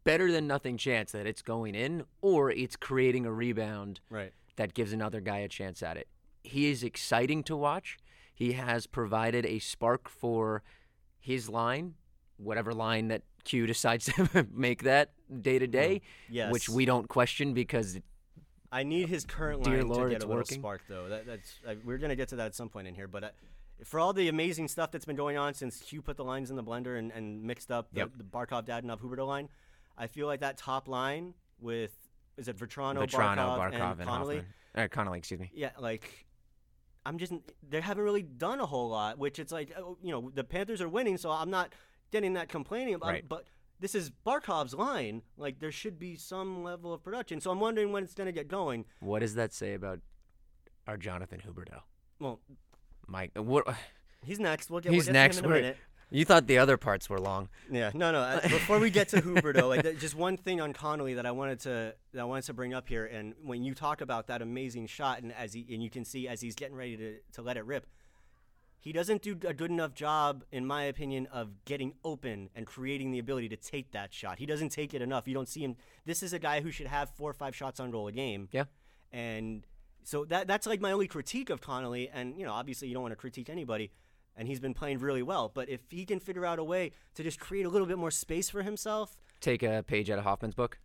[0.04, 4.32] better than nothing chance that it's going in, or it's creating a rebound Right.
[4.56, 6.08] that gives another guy a chance at it.
[6.44, 7.98] He is exciting to watch.
[8.34, 10.62] He has provided a spark for
[11.20, 11.96] his line,
[12.38, 15.96] whatever line that Q decides to make that day to day,
[16.28, 16.34] mm-hmm.
[16.34, 16.52] Yes.
[16.52, 18.00] which we don't question because
[18.72, 20.60] I need his current Dear line Lord, to get a little working.
[20.60, 21.08] spark though.
[21.10, 23.24] That, that's I, we're gonna get to that at some point in here, but.
[23.24, 23.30] I,
[23.83, 26.55] for all the amazing stuff that's been going on since Q put the lines in
[26.55, 28.11] the blender and, and mixed up the, Yep.
[28.17, 29.49] the Barkov, Dadonov, Huberdeau line,
[29.97, 31.95] I feel like that top line with
[32.38, 34.41] is it Vatrano, Vatrano, Barkov, Barkov, and, and, Connolly?
[34.75, 35.51] Uh, Connolly, excuse me.
[35.53, 36.25] Yeah, like
[37.05, 37.33] I'm just
[37.67, 40.81] they haven't really done a whole lot, which it's like oh, you know the Panthers
[40.81, 41.73] are winning, so I'm not
[42.11, 43.09] getting that complaining about.
[43.09, 43.27] Right.
[43.27, 43.45] But
[43.79, 45.21] this is Barkov's line.
[45.38, 47.39] Like there should be some level of production.
[47.41, 48.85] So I'm wondering when it's gonna get going.
[48.99, 49.99] What does that say about
[50.88, 51.81] our Jonathan Huberdeau?
[52.19, 52.39] Well,
[53.08, 53.65] Mike, what?
[54.24, 54.70] he's next.
[54.70, 54.91] We'll get.
[54.91, 55.38] He's we'll get next.
[55.38, 55.78] To him in a minute.
[56.12, 57.50] You thought the other parts were long.
[57.70, 58.20] Yeah, no, no.
[58.20, 61.32] uh, Before we get to Huberdeau, like, th- just one thing on Connolly that I
[61.32, 64.41] wanted to that I wanted to bring up here, and when you talk about that
[64.41, 67.41] amazing shot, and as he and you can see as he's getting ready to, to
[67.41, 67.88] let it rip,
[68.80, 73.10] he doesn't do a good enough job, in my opinion, of getting open and creating
[73.12, 74.38] the ability to take that shot.
[74.38, 75.28] He doesn't take it enough.
[75.28, 75.76] You don't see him.
[76.06, 78.48] This is a guy who should have four or five shots on goal a game.
[78.52, 78.65] Yeah.
[79.12, 79.65] And
[80.06, 82.10] so that that's like my only critique of Connolly.
[82.13, 83.91] And you know, obviously, you don't want to critique anybody.
[84.38, 85.50] And he's been playing really well.
[85.54, 88.12] But if he can figure out a way to just create a little bit more
[88.12, 90.78] space for himself, Take a page out of Hoffman's book.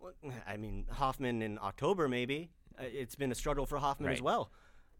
[0.00, 0.12] well,
[0.46, 2.50] I mean, Hoffman in October maybe.
[2.78, 4.50] Uh, It's been a struggle for Hoffman as well.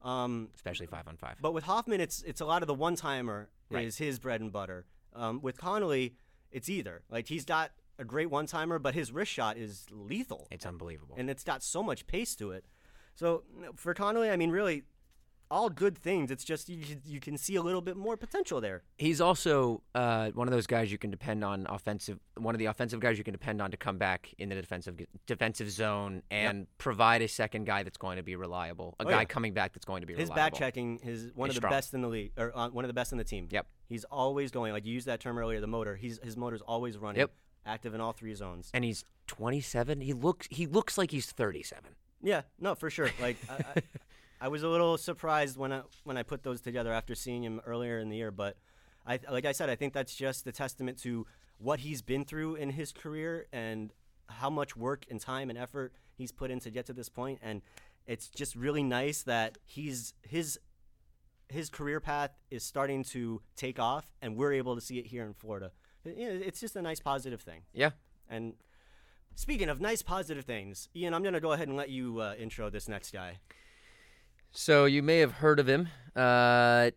[0.02, 1.36] Um, especially five on five.
[1.42, 3.84] but with Hoffman, it's it's a lot of the one timer Right.
[3.84, 4.86] is his bread and butter.
[5.14, 6.14] Um, with Connolly,
[6.50, 10.48] it's either like he's got a great one timer, but his wrist shot is lethal.
[10.50, 11.14] It's unbelievable.
[11.18, 12.64] and it's got so much pace to it.
[13.20, 13.42] So
[13.76, 14.84] for Connolly, I mean, really,
[15.50, 16.30] all good things.
[16.30, 18.82] It's just you, can- you can see a little bit more potential there.
[18.96, 22.18] He's also uh, one of those guys you can depend on offensive.
[22.38, 24.94] One of the offensive guys you can depend on to come back in the defensive
[25.26, 28.96] defensive zone and provide a second guy that's going to be reliable.
[29.00, 29.24] A Oh, guy yeah.
[29.26, 30.36] coming back that's going to be His reliable.
[30.52, 31.72] back checking is one He's of the strong.
[31.72, 33.48] best in the league, or uh, one of the best in the team.
[33.50, 33.66] Yep.
[33.86, 34.72] He's always going.
[34.72, 35.94] Like you used that term earlier, the motor.
[35.94, 37.20] He's his motor's always running.
[37.20, 37.32] Yep.
[37.66, 38.70] Active in all three zones.
[38.72, 40.00] And he's 27.
[40.00, 41.90] He looks he looks like he's 37.
[42.22, 43.10] Yeah, no, for sure.
[43.20, 43.82] Like I, I,
[44.42, 47.60] I was a little surprised when I when I put those together after seeing him
[47.66, 48.56] earlier in the year, but
[49.06, 51.26] I like I said, I think that's just a testament to
[51.58, 53.92] what he's been through in his career and
[54.28, 57.40] how much work and time and effort he's put in to get to this point
[57.42, 57.62] and
[58.06, 60.58] it's just really nice that he's his
[61.48, 65.24] his career path is starting to take off and we're able to see it here
[65.24, 65.72] in Florida.
[66.04, 67.62] You know, it's just a nice positive thing.
[67.72, 67.90] Yeah.
[68.28, 68.54] And
[69.34, 72.34] speaking of nice positive things, Ian, I'm going to go ahead and let you uh,
[72.38, 73.38] intro this next guy.
[74.52, 75.88] So you may have heard of him.
[76.16, 76.90] Uh,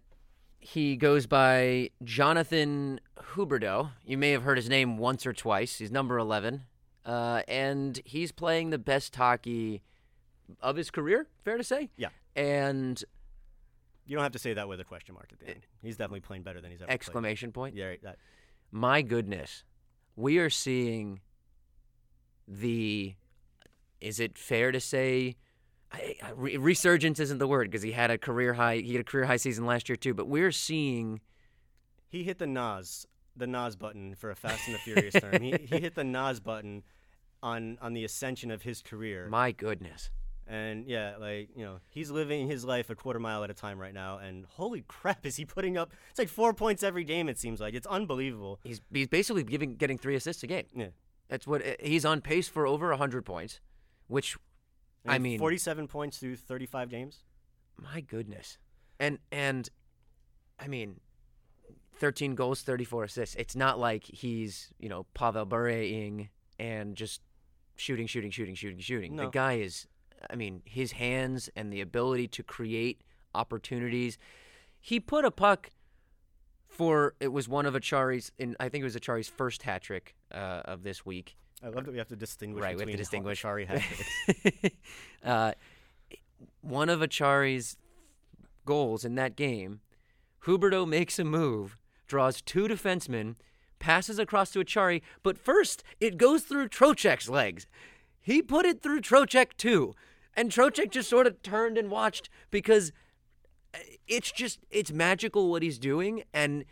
[0.59, 2.99] he goes by Jonathan
[3.33, 3.91] Huberdeau.
[4.05, 5.77] You may have heard his name once or twice.
[5.77, 6.63] He's number 11.
[7.05, 9.81] Uh, and he's playing the best hockey
[10.61, 11.89] of his career, fair to say.
[11.97, 12.09] Yeah.
[12.35, 13.03] And
[14.07, 15.67] You don't have to say that with a question mark at the end.
[15.81, 16.93] He's definitely playing better than he's ever played.
[16.95, 17.75] exclamation point.
[17.75, 18.17] Yeah, right, that.
[18.71, 19.63] My goodness.
[20.15, 21.19] We are seeing
[22.47, 23.15] the
[24.01, 25.35] is it fair to say
[25.91, 29.03] I, I, resurgence isn't the word because he had a career high he had a
[29.03, 31.21] career high season last year too, but we're seeing
[32.09, 35.41] He hit the NOS, the NOS button for a Fast and the Furious term.
[35.41, 36.83] He, he hit the NOS button
[37.41, 39.27] on on the ascension of his career.
[39.29, 40.09] my goodness.
[40.45, 43.79] And yeah, like, you know, he's living his life a quarter mile at a time
[43.79, 44.17] right now.
[44.17, 45.91] And holy crap, is he putting up?
[46.09, 47.73] It's like four points every game, it seems like.
[47.73, 48.59] It's unbelievable.
[48.63, 50.65] He's he's basically giving getting 3 assists a game.
[50.75, 50.87] Yeah.
[51.33, 53.59] That's what eh, he's on pace for over 100 points,
[54.05, 54.37] which
[55.03, 57.23] I mean 47 points through 35 games.
[57.75, 58.59] my goodness.
[58.99, 59.67] And and
[60.59, 60.99] I mean
[61.95, 63.33] 13 goals, 34 assists.
[63.33, 66.29] It's not like he's, you know, Pavel Bureing
[66.59, 67.21] and just
[67.77, 69.15] shooting, shooting, shooting, shooting, shooting.
[69.15, 69.87] The guy is
[70.29, 73.01] I mean, his hands and the ability to create
[73.33, 74.19] opportunities.
[74.79, 75.71] He put a puck
[76.67, 80.13] for it was one of Acciari's in I think it was Acciari's first hat trick
[80.33, 81.35] uh, of this week.
[81.63, 83.39] I love that we have to distinguish Right, we have to distinguish.
[83.39, 83.81] Shari hat
[85.23, 85.53] uh,
[86.61, 87.77] one of Acciari's
[88.65, 89.81] goals in that game,
[90.45, 91.77] Huberdeau makes a move,
[92.07, 93.35] draws two defensemen,
[93.79, 97.67] passes across to Acciari, but first it goes through Trocheck's legs.
[98.21, 99.93] He put it through Trocheck too.
[100.35, 102.91] And Trocheck just sort of turned and watched because
[104.07, 106.65] it's just it's magical what he's doing and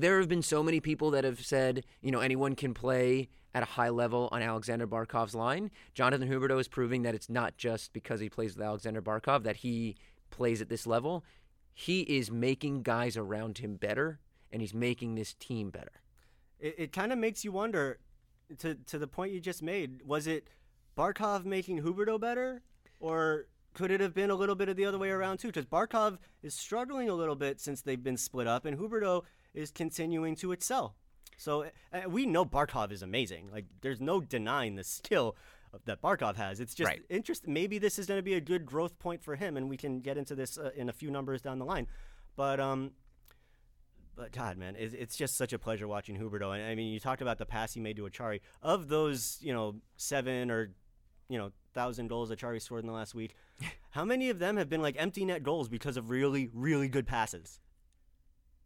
[0.00, 3.62] there have been so many people that have said, you know, anyone can play at
[3.62, 5.70] a high level on Alexander Barkov's line.
[5.94, 9.56] Jonathan Huberdeau is proving that it's not just because he plays with Alexander Barkov that
[9.56, 9.96] he
[10.30, 11.24] plays at this level.
[11.72, 14.20] He is making guys around him better,
[14.52, 16.02] and he's making this team better.
[16.58, 17.98] it, it kind of makes you wonder
[18.58, 20.48] to to the point you just made was it
[20.96, 22.62] barkov making huberdeau better
[22.98, 25.66] or could it have been a little bit of the other way around too because
[25.66, 29.22] barkov is struggling a little bit since they've been split up and huberdeau
[29.58, 30.94] is continuing to excel
[31.36, 35.36] so uh, we know barkov is amazing like there's no denying the skill
[35.84, 37.02] that barkov has it's just Right.
[37.10, 39.76] interesting maybe this is going to be a good growth point for him and we
[39.76, 41.86] can get into this uh, in a few numbers down the line
[42.36, 42.92] but um
[44.16, 46.52] but God, man, it's, it's just such a pleasure watching Huberdeau.
[46.52, 48.40] And I mean, you talked about the pass he made to Acciari.
[48.60, 50.72] Of those, you know, seven or,
[51.28, 53.36] you know, thousand goals Acciari scored in the last week,
[53.90, 57.06] how many of them have been like empty net goals because of really, really good
[57.06, 57.60] passes?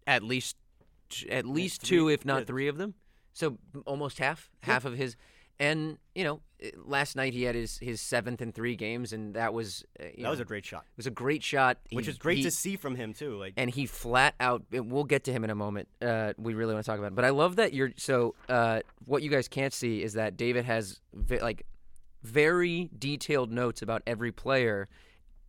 [0.07, 0.57] At least,
[1.30, 2.94] at least two, if not three of them.
[3.32, 5.16] So almost half, half of his.
[5.58, 9.34] And you know, eh, last night he had his, his seventh in three games, and
[9.34, 12.10] that was uh, That was a great shot, it was a great shot, which He-
[12.10, 13.36] is great he- to see from him too.
[13.38, 16.74] Like, and he flat out we'll get to him in a moment uh, we really
[16.74, 19.46] want to talk about it but i love that you're so uh, what you guys
[19.48, 21.00] can't see is that david has
[21.40, 21.64] like
[22.22, 24.88] very detailed notes about every player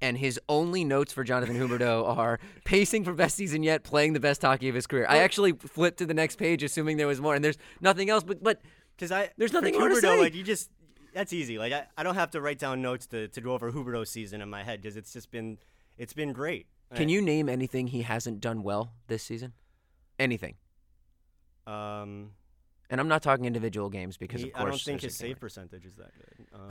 [0.04, 4.20] and his only notes for Jonathan Huberdeau are pacing for best season yet, playing the
[4.20, 5.06] best hockey of his career.
[5.08, 8.24] I actually flipped to the next page, assuming there was more, and there's nothing else.
[8.24, 8.62] But but
[8.96, 10.20] because I There's nothing more to say.
[10.20, 10.70] Like you just,
[11.14, 11.58] that's easy.
[11.58, 14.42] Like I, I don't have to write down notes to, to go over Huberdeau's season
[14.42, 15.58] in my head because it's just been,
[15.98, 16.68] it's been great.
[16.94, 19.54] can you name anything he hasn't done well this season?
[20.20, 20.56] Anything?
[21.66, 22.32] Um,
[22.90, 25.40] And I'm not talking individual games because He- of course I don't think his save
[25.40, 26.46] percentage is that good.
[26.54, 26.70] Um,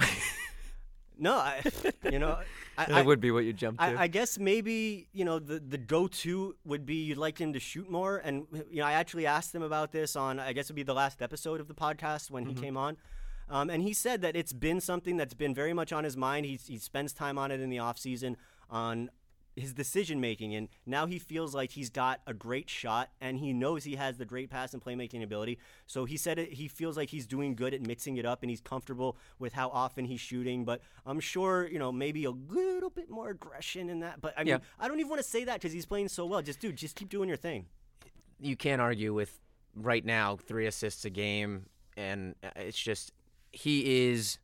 [1.18, 1.62] no, I,
[2.10, 2.46] you know, I, where-
[2.78, 3.84] I, That would be what you jump to.
[3.84, 7.52] I, I guess maybe you know the the go to would be you'd like him
[7.52, 10.66] to shoot more, and you know I actually asked him about this on I guess
[10.66, 12.56] it'd be the last episode of the podcast when Mm-hmm.
[12.56, 12.96] he came on.
[13.50, 16.46] Um, and he said that it's been something that's been very much on his mind.
[16.46, 18.38] He, he spends time on it in the off season
[18.70, 19.10] on
[19.56, 23.52] his decision making, and now he feels like he's got a great shot, and he
[23.52, 25.58] knows he has the great pass and playmaking ability.
[25.86, 28.50] So he said it, he feels like he's doing good at mixing it up, and
[28.50, 30.64] he's comfortable with how often he's shooting.
[30.64, 34.20] But I'm sure you know maybe a little bit more aggression in that.
[34.20, 34.58] But I mean, Yeah.
[34.80, 36.40] I don't even want to say that because he's playing so well.
[36.42, 37.66] Just dude, just keep doing your thing.
[38.40, 39.38] you can't argue with
[39.76, 43.12] right now three assists a game, and uh, it's just
[43.52, 44.38] he is.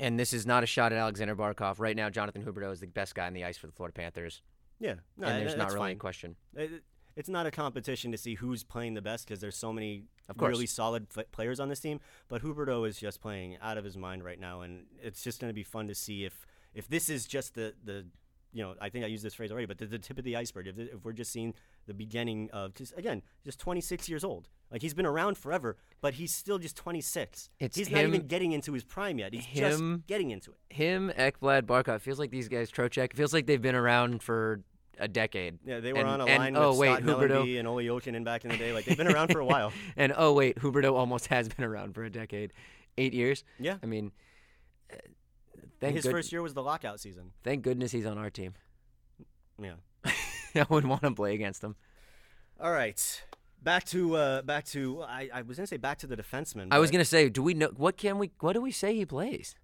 [0.00, 1.78] And this is not a shot at Alexander Barkov.
[1.80, 4.42] Right now, Jonathan Huberdeau is the best guy on the ice for the Florida Panthers,
[4.78, 5.98] Yeah, no, and there's not really a fine.
[5.98, 6.36] question.
[6.56, 6.84] Uh, it-
[7.16, 10.04] it's not a competition to see who's playing the best because there's so many
[10.36, 11.98] really solid f- players on this team.
[12.28, 15.50] But Huberdeau is just playing out of his mind right now, and it's just going
[15.50, 18.06] to be fun to see if if this is just the the
[18.52, 20.36] you know I think I used this phrase already, but the, the tip of the
[20.36, 20.68] iceberg.
[20.68, 21.54] If, if we're just seeing
[21.88, 24.46] the beginning of because again, just 26 years old.
[24.70, 27.48] Like he's been around forever, but he's still just 26.
[27.58, 29.32] It's he's not even getting into his prime yet.
[29.32, 30.58] He's him- just getting into it.
[30.74, 32.02] Him, Ekblad, Barkov.
[32.02, 33.14] Feels like these guys, Trocheck.
[33.14, 34.60] Feels like they've been around for
[34.98, 35.58] a decade.
[35.64, 37.86] Yeah, they were And- on a and- line oh, with wait, Scott Huberdeau- and Olli
[37.86, 38.72] Jokinen back in the day.
[38.74, 39.72] Like they've been around for a while.
[39.96, 42.52] and oh wait, Huberdeau almost has been around for a decade,
[42.98, 43.44] eight years.
[43.58, 43.78] Yeah.
[43.82, 44.12] I mean,
[44.92, 47.32] uh, his good- first year was the lockout season.
[47.42, 48.52] thank goodness he's on our team.
[49.62, 49.74] Yeah.
[50.54, 51.76] I wouldn't want to play against him.
[52.60, 53.22] All right.
[53.62, 56.68] Back to uh back to I, I was gonna say back to the defenseman.
[56.70, 59.04] I was gonna say, do we know what can we what do we say he
[59.04, 59.56] plays?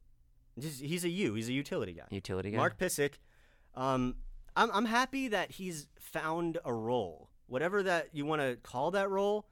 [0.58, 1.34] Just, he's a U.
[1.34, 2.04] He's a utility guy.
[2.10, 2.56] Utility guy.
[2.56, 3.14] Mark Pysyk.
[3.74, 4.16] Um,
[4.56, 9.10] I'm I'm happy that he's found a role, whatever that you want to call that
[9.10, 9.46] role.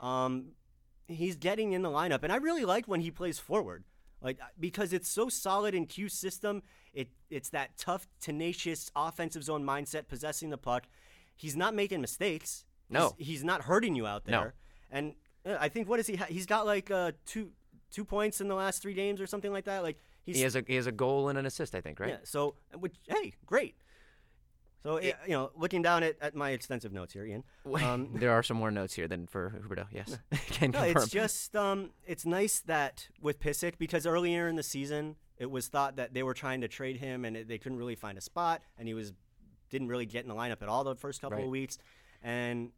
[0.00, 0.52] Um,
[1.08, 3.84] he's getting in the lineup, and I really like when he plays forward,
[4.22, 6.62] like because it's so solid in Q's system.
[6.92, 10.84] It it's that tough, tenacious offensive zone mindset, possessing the puck.
[11.36, 12.64] He's not making mistakes.
[12.88, 13.14] No.
[13.18, 14.40] he's, he's not hurting you out there.
[14.40, 14.50] No.
[14.90, 15.14] And
[15.58, 16.16] I think what is he?
[16.16, 17.50] Ha- he's got like uh, two
[17.90, 19.82] two points in the last three games or something like that.
[19.82, 22.10] Like he's He has a he has a goal and an assist, I think, right?
[22.10, 22.16] yeah.
[22.24, 23.76] So, which hey, great.
[24.82, 27.42] So yeah, you know, looking down at, at my extensive notes here, Ian.
[27.82, 29.86] Um, there are some more notes here than for Huberdeau.
[29.90, 30.16] Yes,
[30.50, 31.02] can no, confirm.
[31.02, 35.68] it's just um, it's nice that with Pysyk because earlier in the season it was
[35.68, 38.20] thought that they were trying to trade him and it, they couldn't really find a
[38.20, 39.12] spot and he was
[39.70, 41.44] didn't really get in the lineup at all the first couple Right.
[41.44, 41.78] of weeks,
[42.22, 42.70] and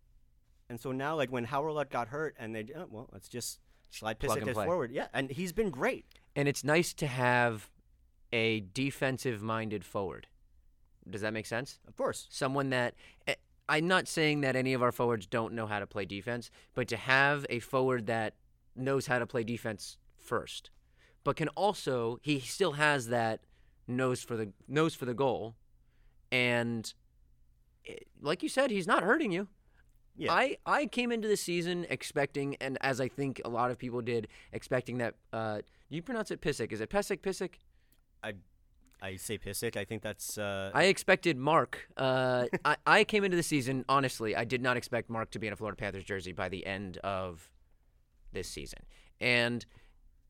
[0.70, 4.18] and so now like when Howard got hurt and they oh, well let's just slide
[4.18, 4.66] Plug Pysyk and as play.
[4.66, 6.06] forward, yeah, and he's been great.
[6.34, 7.70] and it's nice to have
[8.32, 10.26] a defensive-minded forward.
[11.10, 11.78] Does that make sense?
[11.86, 12.94] Of course, Someone that
[13.26, 13.34] eh,
[13.68, 16.88] I'm not saying that any of our forwards don't know how to play defense, but
[16.88, 18.34] to have a forward that
[18.74, 20.70] knows how to play defense first,
[21.24, 23.40] but can also he still has that
[23.86, 25.56] nose for the nose for the goal,
[26.30, 26.94] and
[27.86, 29.48] eh, like you said, he's not hurting you.
[30.18, 30.32] Yeah.
[30.32, 34.00] I, I came into the season expecting, and as I think a lot of people
[34.00, 35.14] did, expecting that.
[35.32, 36.72] Uh, do you pronounce it Pissick?
[36.72, 37.20] Is it Pesic?
[37.20, 37.52] Pissick?
[38.22, 38.32] I
[39.16, 39.76] say Pissick.
[39.76, 41.88] I think that's uh, I expected Mark.
[41.96, 44.34] Uh, I, I came into the season honestly.
[44.34, 46.98] I did not expect Mark to be in a Florida Panthers jersey by the end
[46.98, 47.50] of
[48.32, 48.80] this season,
[49.20, 49.64] and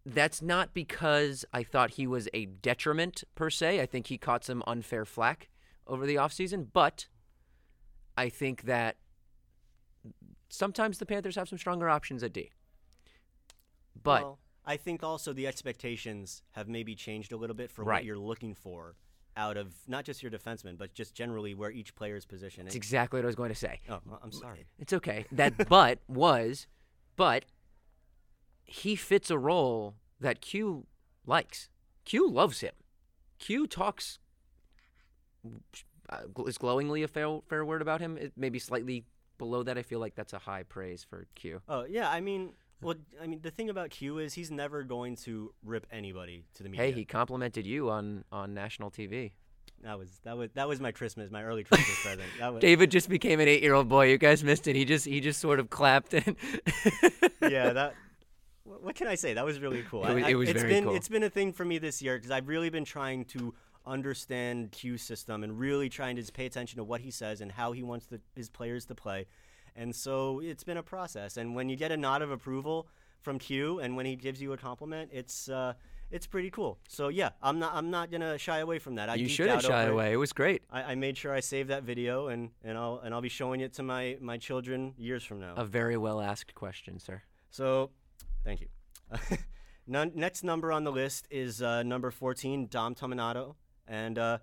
[0.05, 3.81] that's not because I thought he was a detriment per se.
[3.81, 5.49] I think he caught some unfair flack
[5.87, 7.07] over the offseason, but
[8.17, 8.97] I think that
[10.49, 12.51] sometimes the Panthers have some stronger options at D.
[14.03, 14.39] But Well,
[14.69, 17.97] I think also the expectations have maybe changed a little bit for Right.
[17.97, 18.95] what you're looking for
[19.35, 22.77] out of not just your defenseman, but just generally where each player's position it's is.
[22.77, 23.81] exactly what I was going to say.
[23.89, 24.67] Oh, I'm sorry.
[24.79, 25.25] It's okay.
[25.33, 26.67] That but was,
[27.17, 27.47] but
[28.65, 30.87] he fits a role that Q
[31.25, 31.71] likes.
[32.05, 32.75] Q loves him.
[33.39, 34.19] Q talks
[36.11, 38.19] uh, is glowingly a fair fair word about him.
[38.19, 39.05] It maybe slightly
[39.39, 39.79] below that.
[39.79, 41.63] I feel like that's a high praise for Q.
[41.69, 42.11] Oh, yeah.
[42.11, 42.53] I mean,
[42.83, 46.63] well, I mean, the thing about Q is he's never going to rip anybody to
[46.63, 46.87] the media.
[46.87, 49.33] Hey, he complimented you on on national TV.
[49.83, 52.29] that was that was that was my Christmas, my early Christmas present.
[52.39, 54.07] That was, David just became an eight year old boy.
[54.11, 54.77] You guys missed it.
[54.77, 56.37] He just he just sort of clapped and
[57.43, 57.95] yeah, that.
[58.65, 59.33] What can I say?
[59.35, 60.05] That was really cool.
[60.07, 60.95] It was- I- it was it's very been, cool.
[60.95, 63.55] It's been a thing for me this year because I've really been trying to
[63.87, 67.51] understand Q's system and really trying to just pay attention to what he says and
[67.51, 69.27] how he wants the, his players to play.
[69.79, 71.37] And so it's been a process.
[71.37, 72.89] And when you get a nod of approval
[73.21, 75.75] from Q and when he gives you a compliment, it's uh,
[76.11, 76.79] it's pretty cool.
[76.89, 79.09] So yeah, I'm not I'm not gonna shy away from that.
[79.09, 79.91] I you geeked should have shy it.
[79.91, 80.13] away.
[80.13, 80.63] It was great.
[80.71, 83.61] I, I made sure I saved that video and, and I'll and I'll be showing
[83.61, 85.55] it to my, my children years from now.
[85.57, 87.23] A very well asked question, sir.
[87.51, 87.91] So,
[88.45, 88.69] thank you.
[89.87, 93.55] Next number on the list is uh, number 14, Dom Toninato.
[93.87, 94.39] And uh,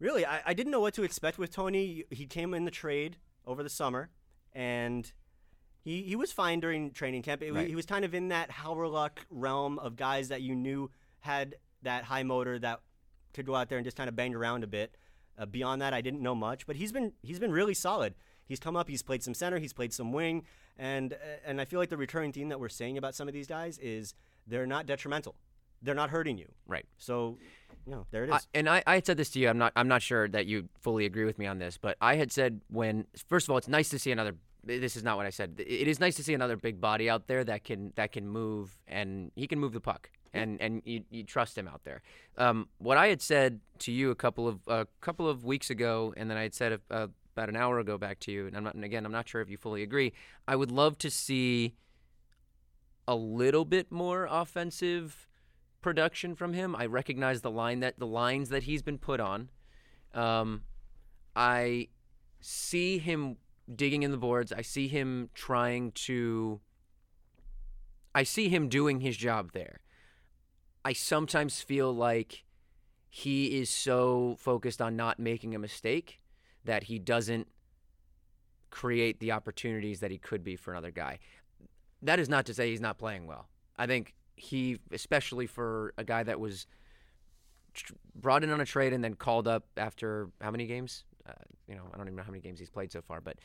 [0.00, 2.04] really, I, I didn't know what to expect with Tony.
[2.10, 4.10] He came in the trade over the summer,
[4.54, 5.10] and
[5.82, 7.42] he, he was fine during training camp.
[7.42, 7.68] It- Right.
[7.68, 10.90] He was kind of in that Hawryluk realm of guys that you knew
[11.20, 12.80] had that high motor that
[13.34, 14.96] could go out there and just kind of bang around a bit.
[15.36, 18.14] Uh, beyond that, I didn't know much, but he's been he's been really solid.
[18.46, 20.44] He's come up, he's played some center, he's played some wing,
[20.78, 23.34] and uh, and I feel like the recurring theme that we're saying about some of
[23.34, 24.14] these guys is
[24.46, 25.34] they're not detrimental,
[25.84, 26.50] they're not hurting you.
[26.66, 26.86] Right.
[26.98, 27.38] So,
[27.86, 28.34] you know, there it is.
[28.34, 29.48] I, and I, I had said this to you.
[29.48, 29.72] I'm not.
[29.76, 32.60] I'm not sure that you fully agree with me on this, but I had said
[32.68, 34.34] when first of all, it's nice to see another.
[34.64, 35.54] This is not what I said.
[35.58, 38.80] It is nice to see another big body out there that can that can move
[38.88, 42.02] and he can move the puck and and you, you trust him out there.
[42.36, 46.12] Um, what I had said to you a couple of a couple of weeks ago,
[46.16, 48.64] and then I had said uh, about an hour ago back to you, and I'm
[48.64, 48.74] not.
[48.74, 50.12] And again, I'm not sure if you fully agree.
[50.46, 51.74] I would love to see
[53.06, 55.28] a little bit more offensive
[55.84, 56.74] production from him.
[56.74, 59.50] I recognize the line that the lines that he's been put on.
[60.14, 60.62] Um,
[61.36, 61.88] I
[62.40, 63.36] see him
[63.76, 64.50] digging in the boards.
[64.50, 66.62] I see him trying to.
[68.14, 69.80] I see him doing his job there.
[70.86, 72.44] I sometimes feel like
[73.10, 76.18] he is so focused on not making a mistake
[76.64, 77.46] that he doesn't
[78.70, 81.18] create the opportunities that he could be for another guy.
[82.00, 83.48] That is not to say he's not playing well.
[83.76, 86.66] I think he, especially for a guy that was
[87.72, 91.04] tr- brought in on a trade and then called up after how many games?
[91.28, 91.32] Uh,
[91.68, 93.36] you know, I don't even know how many games he's played so far, but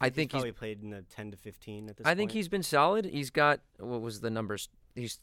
[0.00, 2.18] I he's think he's- probably played in the 10 to 15 at this I point.
[2.18, 3.04] think he's been solid.
[3.04, 4.68] He's got what was the numbers?
[4.94, 5.20] He's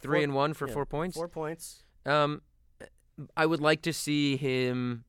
[0.00, 1.16] three Four- and one for yeah, four points.
[1.16, 1.82] Four points.
[2.06, 2.42] Um,
[3.36, 5.04] I would like to see him.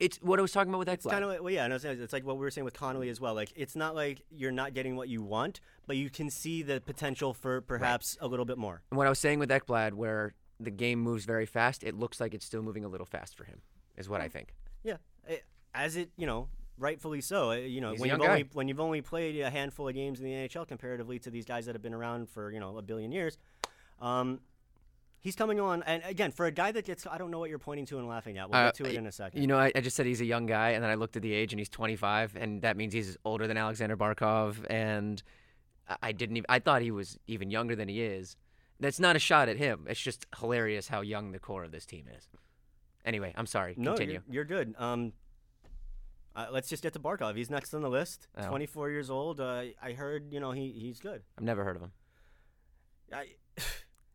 [0.00, 1.10] It's what I was talking about with It's Ekblad.
[1.10, 3.08] kind of like, well, yeah, and it's, it's like what we were saying with Connolly
[3.08, 3.34] as well.
[3.34, 6.80] Like, it's not like you're not getting what you want, but you can see the
[6.80, 8.82] potential for perhaps a little bit more.
[8.90, 12.20] And what I was saying with Ekblad, where the game moves very fast, it looks
[12.20, 13.60] like it's still moving a little fast for him,
[13.96, 14.54] is what I think.
[14.84, 15.38] Yeah, eh,
[15.74, 17.50] as it, you know, rightfully so.
[17.50, 18.26] Eh, You know, He's when you've guy.
[18.28, 21.44] only when you've only played a handful of games in the NHL comparatively to these
[21.44, 23.36] guys that have been around for you know a billion years,
[24.00, 24.40] um,
[25.20, 25.82] he's coming on.
[25.84, 28.06] And again, for a guy that gets, I don't know what you're pointing to and
[28.08, 28.48] laughing at.
[28.50, 29.40] We'll Uh, get to it in a second.
[29.40, 31.22] You know, I, I just said he's a young guy, and then I looked at
[31.22, 34.64] the age, and he's 25, and that means he's older than Alexander Barkov.
[34.70, 35.22] And
[35.88, 38.36] I- I didn't even, I thought he was even younger than he is.
[38.80, 39.86] That's not a shot at him.
[39.88, 42.28] It's just hilarious how young the core of this team is.
[43.04, 43.74] Anyway, I'm sorry.
[43.76, 44.20] no, Continue.
[44.28, 44.74] you're, you're good.
[44.78, 45.12] Um,
[46.36, 47.34] uh, let's just get to Barkov.
[47.36, 48.28] He's next on the list.
[48.36, 48.46] Oh.
[48.46, 49.40] 24 years old.
[49.40, 51.22] Uh, I heard, you know, he he's good.
[51.36, 51.92] I've never heard of him.
[53.12, 53.26] I,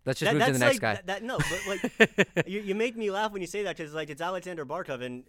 [0.05, 0.93] Let's just that, move to the next like, guy.
[0.95, 3.93] That, that- no, but like you, you make me laugh when you say that because
[3.93, 5.23] like it's Alexander Barkov, and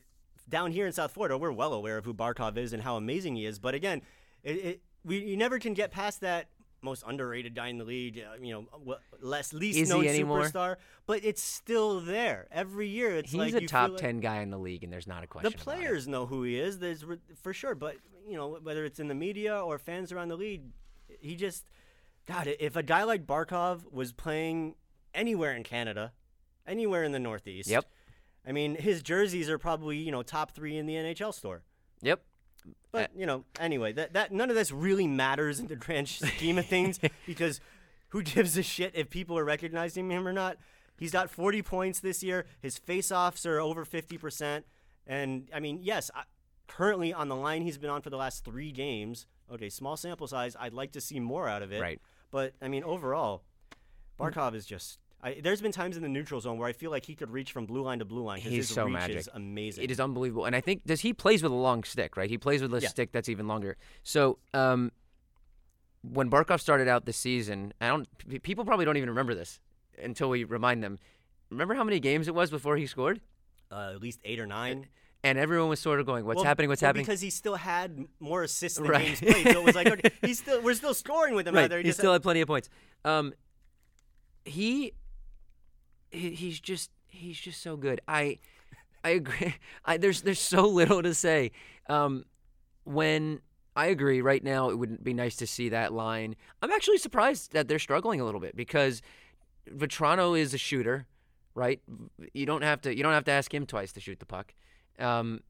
[0.48, 3.36] down here in South Florida, we're well aware of who Barkov is and how amazing
[3.36, 3.58] he is.
[3.58, 4.02] But again,
[4.42, 6.48] it, it we you never can get past that
[6.84, 8.18] most underrated guy in the league.
[8.18, 13.16] Uh, you know, less least Is known superstar, but it's still there every year.
[13.16, 15.26] It's he's like a top like- 10 guy in the league, and there's not a
[15.26, 15.50] question.
[15.50, 16.78] the players know who he is.
[16.78, 17.04] There's
[17.42, 17.96] for sure, but
[18.28, 20.62] you know whether it's in the media or fans around the league,
[21.20, 21.64] he just
[22.26, 22.54] God.
[22.58, 24.74] If a guy like Barkov was playing
[25.14, 26.12] anywhere in Canada,
[26.66, 27.84] anywhere in the Northeast, Yep.
[28.46, 31.62] I mean his jerseys are probably you know top three in the NHL store.
[32.02, 32.22] Yep.
[32.92, 36.58] But you know, anyway, that that none of this really matters in the grand scheme
[36.58, 37.60] of things because
[38.08, 40.56] who gives a shit if people are recognizing him or not?
[40.98, 42.46] He's got 40 points this year.
[42.62, 44.62] His face-offs are over 50%,
[45.08, 46.22] and I mean, yes, I,
[46.68, 49.26] currently on the line he's been on for the last three games.
[49.52, 50.56] Okay, small sample size.
[50.58, 51.80] I'd like to see more out of it.
[51.80, 52.00] Right.
[52.34, 53.44] But I mean, overall,
[54.18, 54.98] Barkov is just.
[55.22, 57.52] I, there's been times in the neutral zone where I feel like he could reach
[57.52, 58.40] from blue line to blue line.
[58.40, 59.16] He's his so reach magic.
[59.18, 59.84] is amazing.
[59.84, 62.28] It is unbelievable, and I think does he plays with a long stick, right?
[62.28, 62.88] He plays with a Yeah.
[62.88, 63.76] stick that's even longer.
[64.02, 64.90] So, um,
[66.02, 68.08] when Barkov started out this season, I don't.
[68.42, 69.60] People probably don't even remember this
[70.02, 70.98] until we remind them.
[71.50, 73.20] Remember how many games it was before he scored,
[73.70, 74.88] uh, at least eight or nine.
[75.24, 76.68] And everyone was sort of going, "What's Well- happening?
[76.68, 79.06] What's well, happening?" Because he still had more assists than Right.
[79.06, 79.44] games played.
[79.54, 81.78] So it was like, okay, he's still we're still scoring with him out right, there.
[81.78, 82.68] he just- still had plenty of points.
[83.04, 83.32] Um,
[84.44, 84.92] he,
[86.10, 88.00] he, he's just he's just so good.
[88.06, 88.38] I,
[89.02, 89.54] I agree.
[89.84, 91.52] I, there's there's so little to say.
[91.88, 92.24] Um,
[92.84, 93.40] when
[93.76, 96.36] I agree, right now it wouldn't be nice to see that line.
[96.62, 99.00] I'm actually surprised that they're struggling a little bit because
[99.70, 101.06] Vatrano is a shooter,
[101.54, 101.80] right?
[102.34, 104.52] You don't have to you don't have to ask him twice to shoot the puck.
[104.98, 105.40] Um,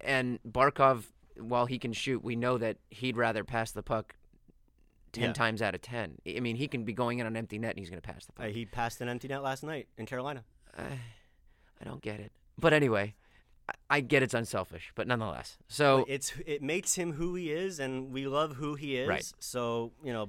[0.00, 1.04] and Barkov,
[1.36, 4.14] while he can shoot, we know that he'd rather pass the puck
[5.12, 5.32] ten Yeah.
[5.32, 6.18] times out of ten.
[6.26, 8.24] I mean, he can be going in on empty net and he's going to pass
[8.26, 8.46] the puck.
[8.46, 10.44] Uh, he passed an empty net last night in Carolina.
[10.76, 10.98] I,
[11.80, 12.32] I don't get it.
[12.58, 13.14] But anyway,
[13.68, 15.58] I, I get it's unselfish, but nonetheless.
[15.68, 19.08] So it's it makes him who he is, and we love who he is.
[19.08, 19.32] Right.
[19.38, 20.28] So you know,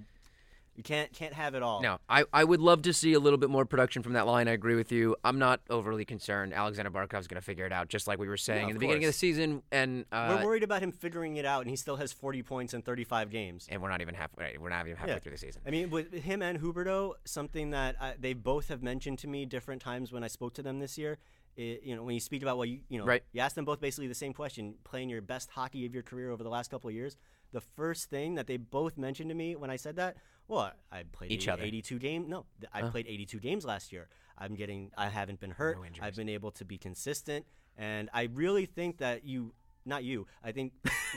[0.75, 1.81] you can't can't have it all.
[1.81, 4.47] No, I, I would love to see a little bit more production from that line.
[4.47, 5.15] I agree with you.
[5.23, 6.53] I'm not overly concerned.
[6.53, 9.03] Alexander Barkov's going to figure it out, just like we were saying in the beginning
[9.03, 9.63] of the season.
[9.71, 12.73] And uh, We're worried about him figuring it out, and he still has 40 points
[12.73, 13.67] in 35 games.
[13.69, 14.57] and we're not even halfway.
[14.59, 15.19] We're not even halfway Yeah.
[15.19, 15.61] through the season.
[15.65, 19.45] I mean, with him and Huberdeau, something that I, they both have mentioned to me
[19.45, 21.17] different times when I spoke to them this year.
[21.57, 23.23] i you know, when you speak about what you, you know, Right.
[23.31, 26.31] you ask them both basically the same question, playing your best hockey of your career
[26.31, 27.15] over the last couple of years.
[27.53, 30.17] The first thing that they both mentioned to me when I said that,
[30.47, 31.63] well, I played Each 80 other.
[31.63, 32.27] 82 games.
[32.29, 32.89] No, I Oh.
[32.89, 34.07] played 82 games last year.
[34.37, 35.77] I'm getting, I haven't been hurt.
[35.77, 35.87] No.
[36.01, 37.45] I've been able to be consistent,
[37.77, 39.53] and I really think that you,
[39.85, 40.73] not you, I think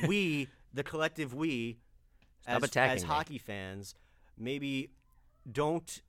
[0.07, 1.79] we, the collective we,
[2.43, 3.09] Stop as, as me.
[3.09, 3.95] hockey fans,
[4.39, 4.91] maybe
[5.51, 6.01] don't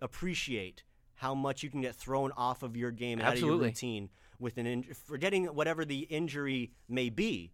[0.00, 0.82] appreciate
[1.14, 4.08] how much you can get thrown off of your game and out of your routine
[4.38, 7.52] with an in- forgetting whatever the injury may be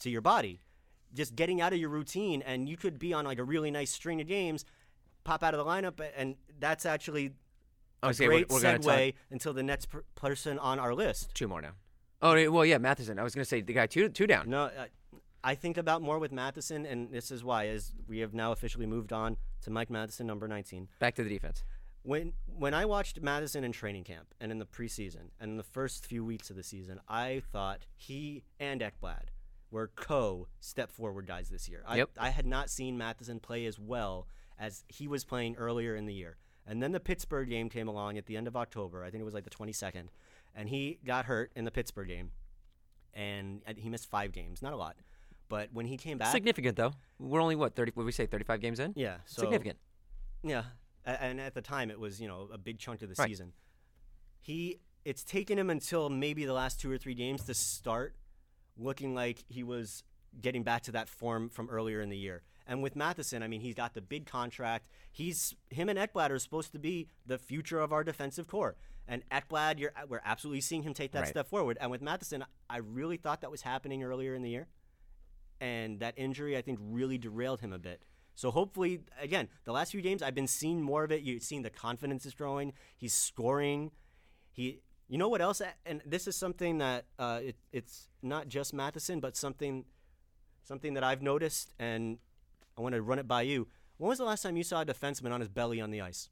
[0.00, 0.60] to your body.
[1.16, 3.90] Just getting out of your routine, and you could be on like a really nice
[3.90, 4.64] string of games,
[5.24, 7.32] pop out of the lineup, and that's actually
[8.02, 11.34] a Okay, we're- great we're segue talk- until the next per- person on our list.
[11.34, 11.72] Two more now.
[12.22, 13.18] Oh well, yeah, Matheson.
[13.18, 14.48] I was going to say the guy two two down.
[14.48, 14.86] No, uh,
[15.44, 18.86] I think about more with Matheson, and this is why, as we have now officially
[18.86, 20.88] moved on to Mike Matheson, number 19.
[20.98, 21.62] Back to the defense.
[22.02, 25.62] When when I watched Matheson in training camp and in the preseason and in the
[25.62, 29.28] first few weeks of the season, I thought he and Ekblad
[29.70, 31.82] were co step forward guys this year.
[31.86, 32.10] I, Yep.
[32.18, 34.26] I had not seen Matheson play as well
[34.58, 36.36] as he was playing earlier in the year.
[36.66, 39.04] And then the Pittsburgh game came along at the end of October.
[39.04, 40.08] I think it was like the 22nd.
[40.54, 42.30] And he got hurt in the Pittsburgh game.
[43.14, 44.62] And he missed five games.
[44.62, 44.96] Not a lot.
[45.48, 46.32] But when he came back.
[46.32, 46.92] Significant though.
[47.18, 47.92] We're only what thirty?
[47.94, 48.26] What we say?
[48.26, 48.92] Thirty-five games in.
[48.96, 49.18] yeah.
[49.26, 49.78] So, Significant.
[50.42, 50.64] Yeah,
[51.04, 53.28] and at the time it was you know a big chunk of the Right.
[53.28, 53.52] season.
[54.40, 58.16] he it's taken him until maybe the last two or three games to start
[58.76, 60.02] looking like he was
[60.40, 62.42] getting back to that form from earlier in the year.
[62.66, 64.88] And with Matheson, I mean, he's got the big contract.
[65.12, 68.76] He's him and Ekblad are supposed to be the future of our defensive core.
[69.08, 71.28] And Ekblad, you're, we're absolutely seeing him take that Right.
[71.28, 71.78] step forward.
[71.80, 74.66] And with Matheson, I really thought that was happening earlier in the year,
[75.60, 78.02] and that injury I think really derailed him a bit.
[78.34, 81.22] So hopefully, again, the last few games I've been seeing more of it.
[81.22, 82.72] You've seen the confidence is growing.
[82.96, 83.92] He's scoring.
[84.50, 85.62] He, you know what else?
[85.84, 89.84] And this is something that uh, it, it's not just Matheson, but something,
[90.64, 92.18] something that I've noticed, and
[92.76, 93.68] I want to run it by you.
[93.98, 96.28] When was the last time you saw a defenseman on his belly on the ice?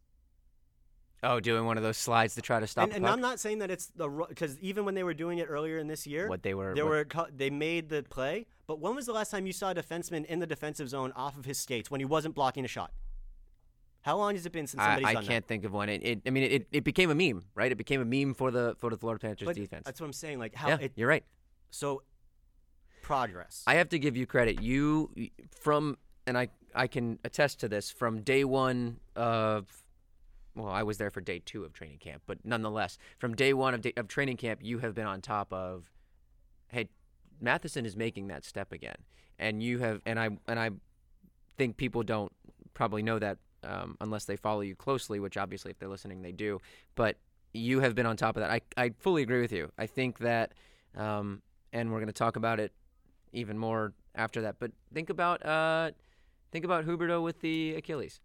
[1.23, 3.07] Oh, doing one of those slides to try to stop and and?
[3.07, 5.87] I'm not saying that it's the because even when they were doing it earlier in
[5.87, 6.75] this year, what they were.
[6.75, 8.47] they what- were they made the play.
[8.67, 11.39] But when was the last time you saw a defenseman in the defensive zone off
[11.39, 12.93] of his skates when he wasn't blocking a shot?
[14.05, 15.89] How long has it been since I, somebody's I done can't think of one.
[15.89, 17.73] It, it, I mean, it, it became a meme, right?
[17.73, 19.19] It became a meme for the for the Florida?
[19.19, 19.85] Panthers But defense.
[19.87, 20.39] That's what I'm saying.
[20.39, 21.25] Like how yeah, it you're right.
[21.71, 22.03] so
[23.01, 23.63] progress.
[23.67, 24.61] I have to give you credit.
[24.61, 25.11] You
[25.59, 25.97] from
[26.27, 29.67] and I I can attest to this from day one of
[30.55, 33.73] well, I was there for day two of training camp, but nonetheless, from day one
[33.73, 35.91] of day, of training camp, you have been on top of.
[36.69, 36.91] Hey,
[37.41, 38.97] Matheson is making that step again,
[39.39, 40.71] and you have, and I and I
[41.57, 42.33] think people don't
[42.75, 46.33] probably know that um, unless they follow you closely, which obviously if they're listening they
[46.33, 46.61] do.
[46.95, 47.17] But
[47.53, 48.51] you have been on top of that.
[48.51, 49.71] I I fully agree with you.
[49.79, 50.53] I think that,
[50.97, 51.43] um,
[51.73, 52.73] and we're going to talk about it
[53.33, 54.57] even more after that.
[54.59, 55.91] But think about uh,
[56.53, 58.21] think about Huberdeau with the Achilles.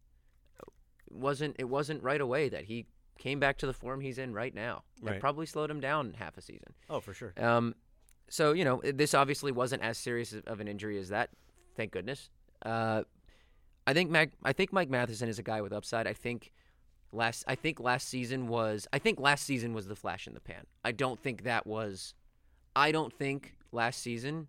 [0.60, 2.86] It wasn't it wasn't right away that he
[3.18, 4.84] came back to the form he's in right now.
[5.04, 5.20] That Right.
[5.20, 6.74] probably slowed him down half a season.
[6.90, 7.34] oh, for sure.
[7.38, 7.76] Um,
[8.30, 11.30] so you know this obviously wasn't as serious of an injury as that.
[11.76, 12.30] Thank goodness.
[12.64, 13.04] Uh,
[13.90, 16.06] I think Mac, I think Mike Matheson is a guy with upside.
[16.06, 16.52] I think
[17.12, 20.40] last I think last season was I think last season was the flash in the
[20.40, 20.68] pan.
[20.86, 22.14] I don't think that was
[22.76, 24.48] I don't think last season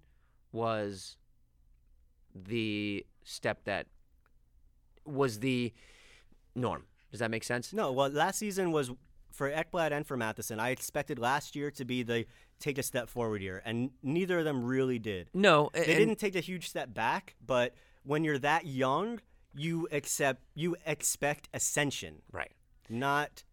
[0.53, 1.16] was
[2.34, 3.86] the step that
[5.07, 5.72] was the
[6.55, 6.84] norm.
[7.11, 7.72] Does that make sense?
[7.72, 8.91] No, well, last season was
[9.32, 10.61] for Ekblad and for Matheson.
[10.61, 12.26] I expected last year to be the
[12.59, 15.30] take a step forward year, and neither of them really did.
[15.32, 19.20] No, They didn't take a huge step back, but when you're that young,
[19.55, 22.53] you accept you expect ascension, right.
[22.88, 23.44] not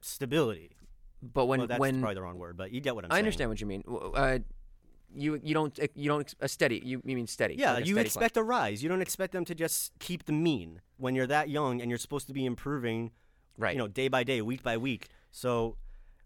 [0.00, 0.76] stability.
[1.22, 3.14] But when well, that's when probably the wrong word, but you get what I'm I
[3.14, 3.18] saying.
[3.18, 3.84] I understand what you mean.
[3.88, 4.38] Uh,
[5.14, 6.82] you you don't you don't a steady.
[6.84, 7.54] You, you mean steady?
[7.54, 8.82] Yeah, like you steady expect a rise.
[8.82, 11.98] You don't expect them to just keep the mean when you're that young and you're
[11.98, 13.12] supposed to be improving,
[13.56, 13.74] right?
[13.74, 15.08] you know, day by day, week by week.
[15.30, 15.76] So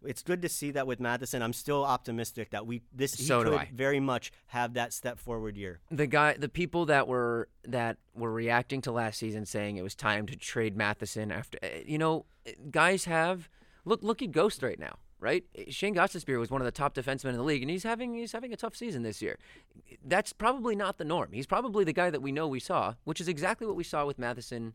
[0.06, 1.42] it's good to see that with Matheson.
[1.42, 3.70] I'm still optimistic that we this he So do could I.
[3.72, 5.80] very much have that step forward year.
[5.90, 9.94] the guy, the people that were that were reacting to last season, saying it was
[9.94, 12.24] time to trade Matheson after, uh, you know,
[12.70, 13.48] guys have
[13.84, 15.44] look look at Ghost right now, right?
[15.68, 18.32] Shane Gostisbehere was one of the top defensemen in the league, and he's having he's
[18.32, 19.38] having a tough season this year.
[20.04, 21.32] That's probably not the norm.
[21.32, 24.06] He's probably the guy that we know we saw, which is exactly what we saw
[24.06, 24.74] with Matheson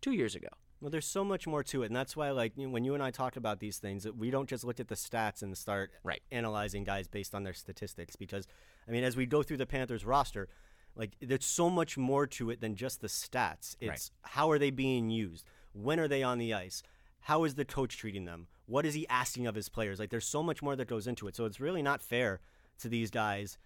[0.00, 0.48] two years ago.
[0.82, 2.94] Well, there's so much more to it, and that's why, like, you know, when you
[2.94, 5.56] and I talk about these things, that we don't just look at the stats and
[5.56, 6.20] start Right.
[6.32, 8.16] analyzing guys based on their statistics.
[8.16, 8.48] Because,
[8.88, 10.48] I mean, as we go through the Panthers roster,
[10.96, 13.76] like, there's so much more to it than just the stats.
[13.80, 13.92] Right.
[13.92, 15.46] It's how are they being used?
[15.72, 16.82] When are they on the ice?
[17.20, 18.48] How is the coach treating them?
[18.66, 20.00] What is he asking of his players?
[20.00, 21.36] Like, there's so much more that goes into it.
[21.36, 22.40] So it's really not fair
[22.80, 23.56] to these guys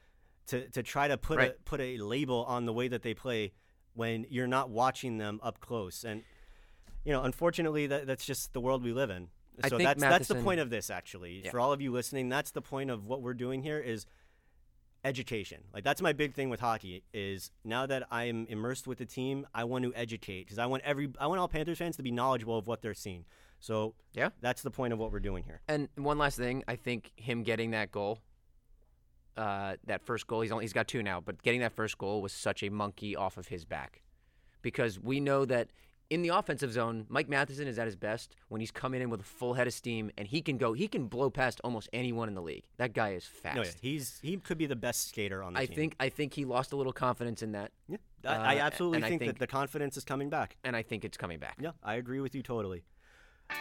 [0.49, 3.55] to, to try to put a put a label on the way that they play
[3.95, 6.05] when you're not watching them up close.
[6.05, 6.23] And
[7.07, 9.29] you know, unfortunately, that, that's just the world we live in.
[9.63, 10.91] I So that's that's the point of this.
[10.91, 11.51] Actually, Yeah.
[11.51, 14.05] for all of you listening, that's the point of what we're doing here is
[15.05, 15.63] education.
[15.73, 19.07] Like that's my big thing with hockey is now that I am immersed with the
[19.07, 22.03] team, I want to educate because I want every I want all Panthers fans to
[22.03, 23.25] be knowledgeable of what they're seeing.
[23.61, 24.31] So Yeah.
[24.41, 25.63] that's the point of what we're doing here.
[25.69, 28.19] And one last thing, I think him getting that goal,
[29.37, 32.21] uh, that first goal, he's only he's got two now, but getting that first goal
[32.21, 34.03] was such a monkey off of his back,
[34.61, 35.69] because we know that
[36.11, 39.21] in the offensive zone, Mike Matheson is at his best when he's coming in with
[39.21, 42.29] a full head of steam, and he can go, he can blow past almost anyone
[42.29, 42.65] in the league.
[42.77, 43.57] That guy is fast.
[43.57, 45.75] No, yeah, he's he could be the best skater on the I team.
[45.77, 48.97] think I think he lost a little confidence in that, yeah, I, I uh, absolutely
[48.99, 50.57] and I think, think- that the confidence is coming back.
[50.65, 51.57] and I think it's coming back.
[51.61, 52.85] Yeah, I agree with you totally.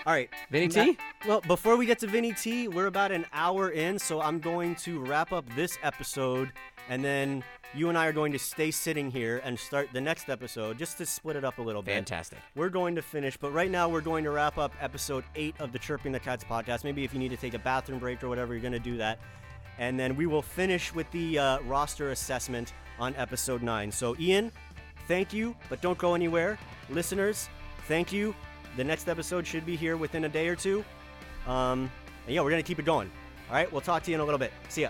[0.06, 0.98] All right, Vinny T?
[1.28, 4.76] Well, before we get to Vinny T, we're about an hour in, so I'm going
[4.78, 6.52] to wrap up this episode,
[6.90, 10.30] and then you and I are going to stay sitting here and start the next
[10.30, 11.96] episode just to split it up a little bit.
[11.96, 12.38] Fantastic.
[12.56, 15.72] We're going to finish, but right now we're going to wrap up episode eight of
[15.72, 16.84] the Chirping the Cats podcast.
[16.84, 18.98] Maybe if you need to take a bathroom break or whatever, you're going to do
[18.98, 19.20] that.
[19.78, 23.92] And then we will finish with the uh, roster assessment on episode nine.
[23.92, 24.52] So, Ian,
[25.08, 26.58] thank you, but don't go anywhere.
[26.90, 27.50] Listeners,
[27.88, 28.34] thank you.
[28.78, 30.84] The next episode should be here within a day or two.
[31.48, 31.90] Um,
[32.26, 33.12] And yeah, we're gonna keep it going.
[33.50, 34.52] All right, we'll talk to you in a little bit.
[34.70, 34.90] See ya.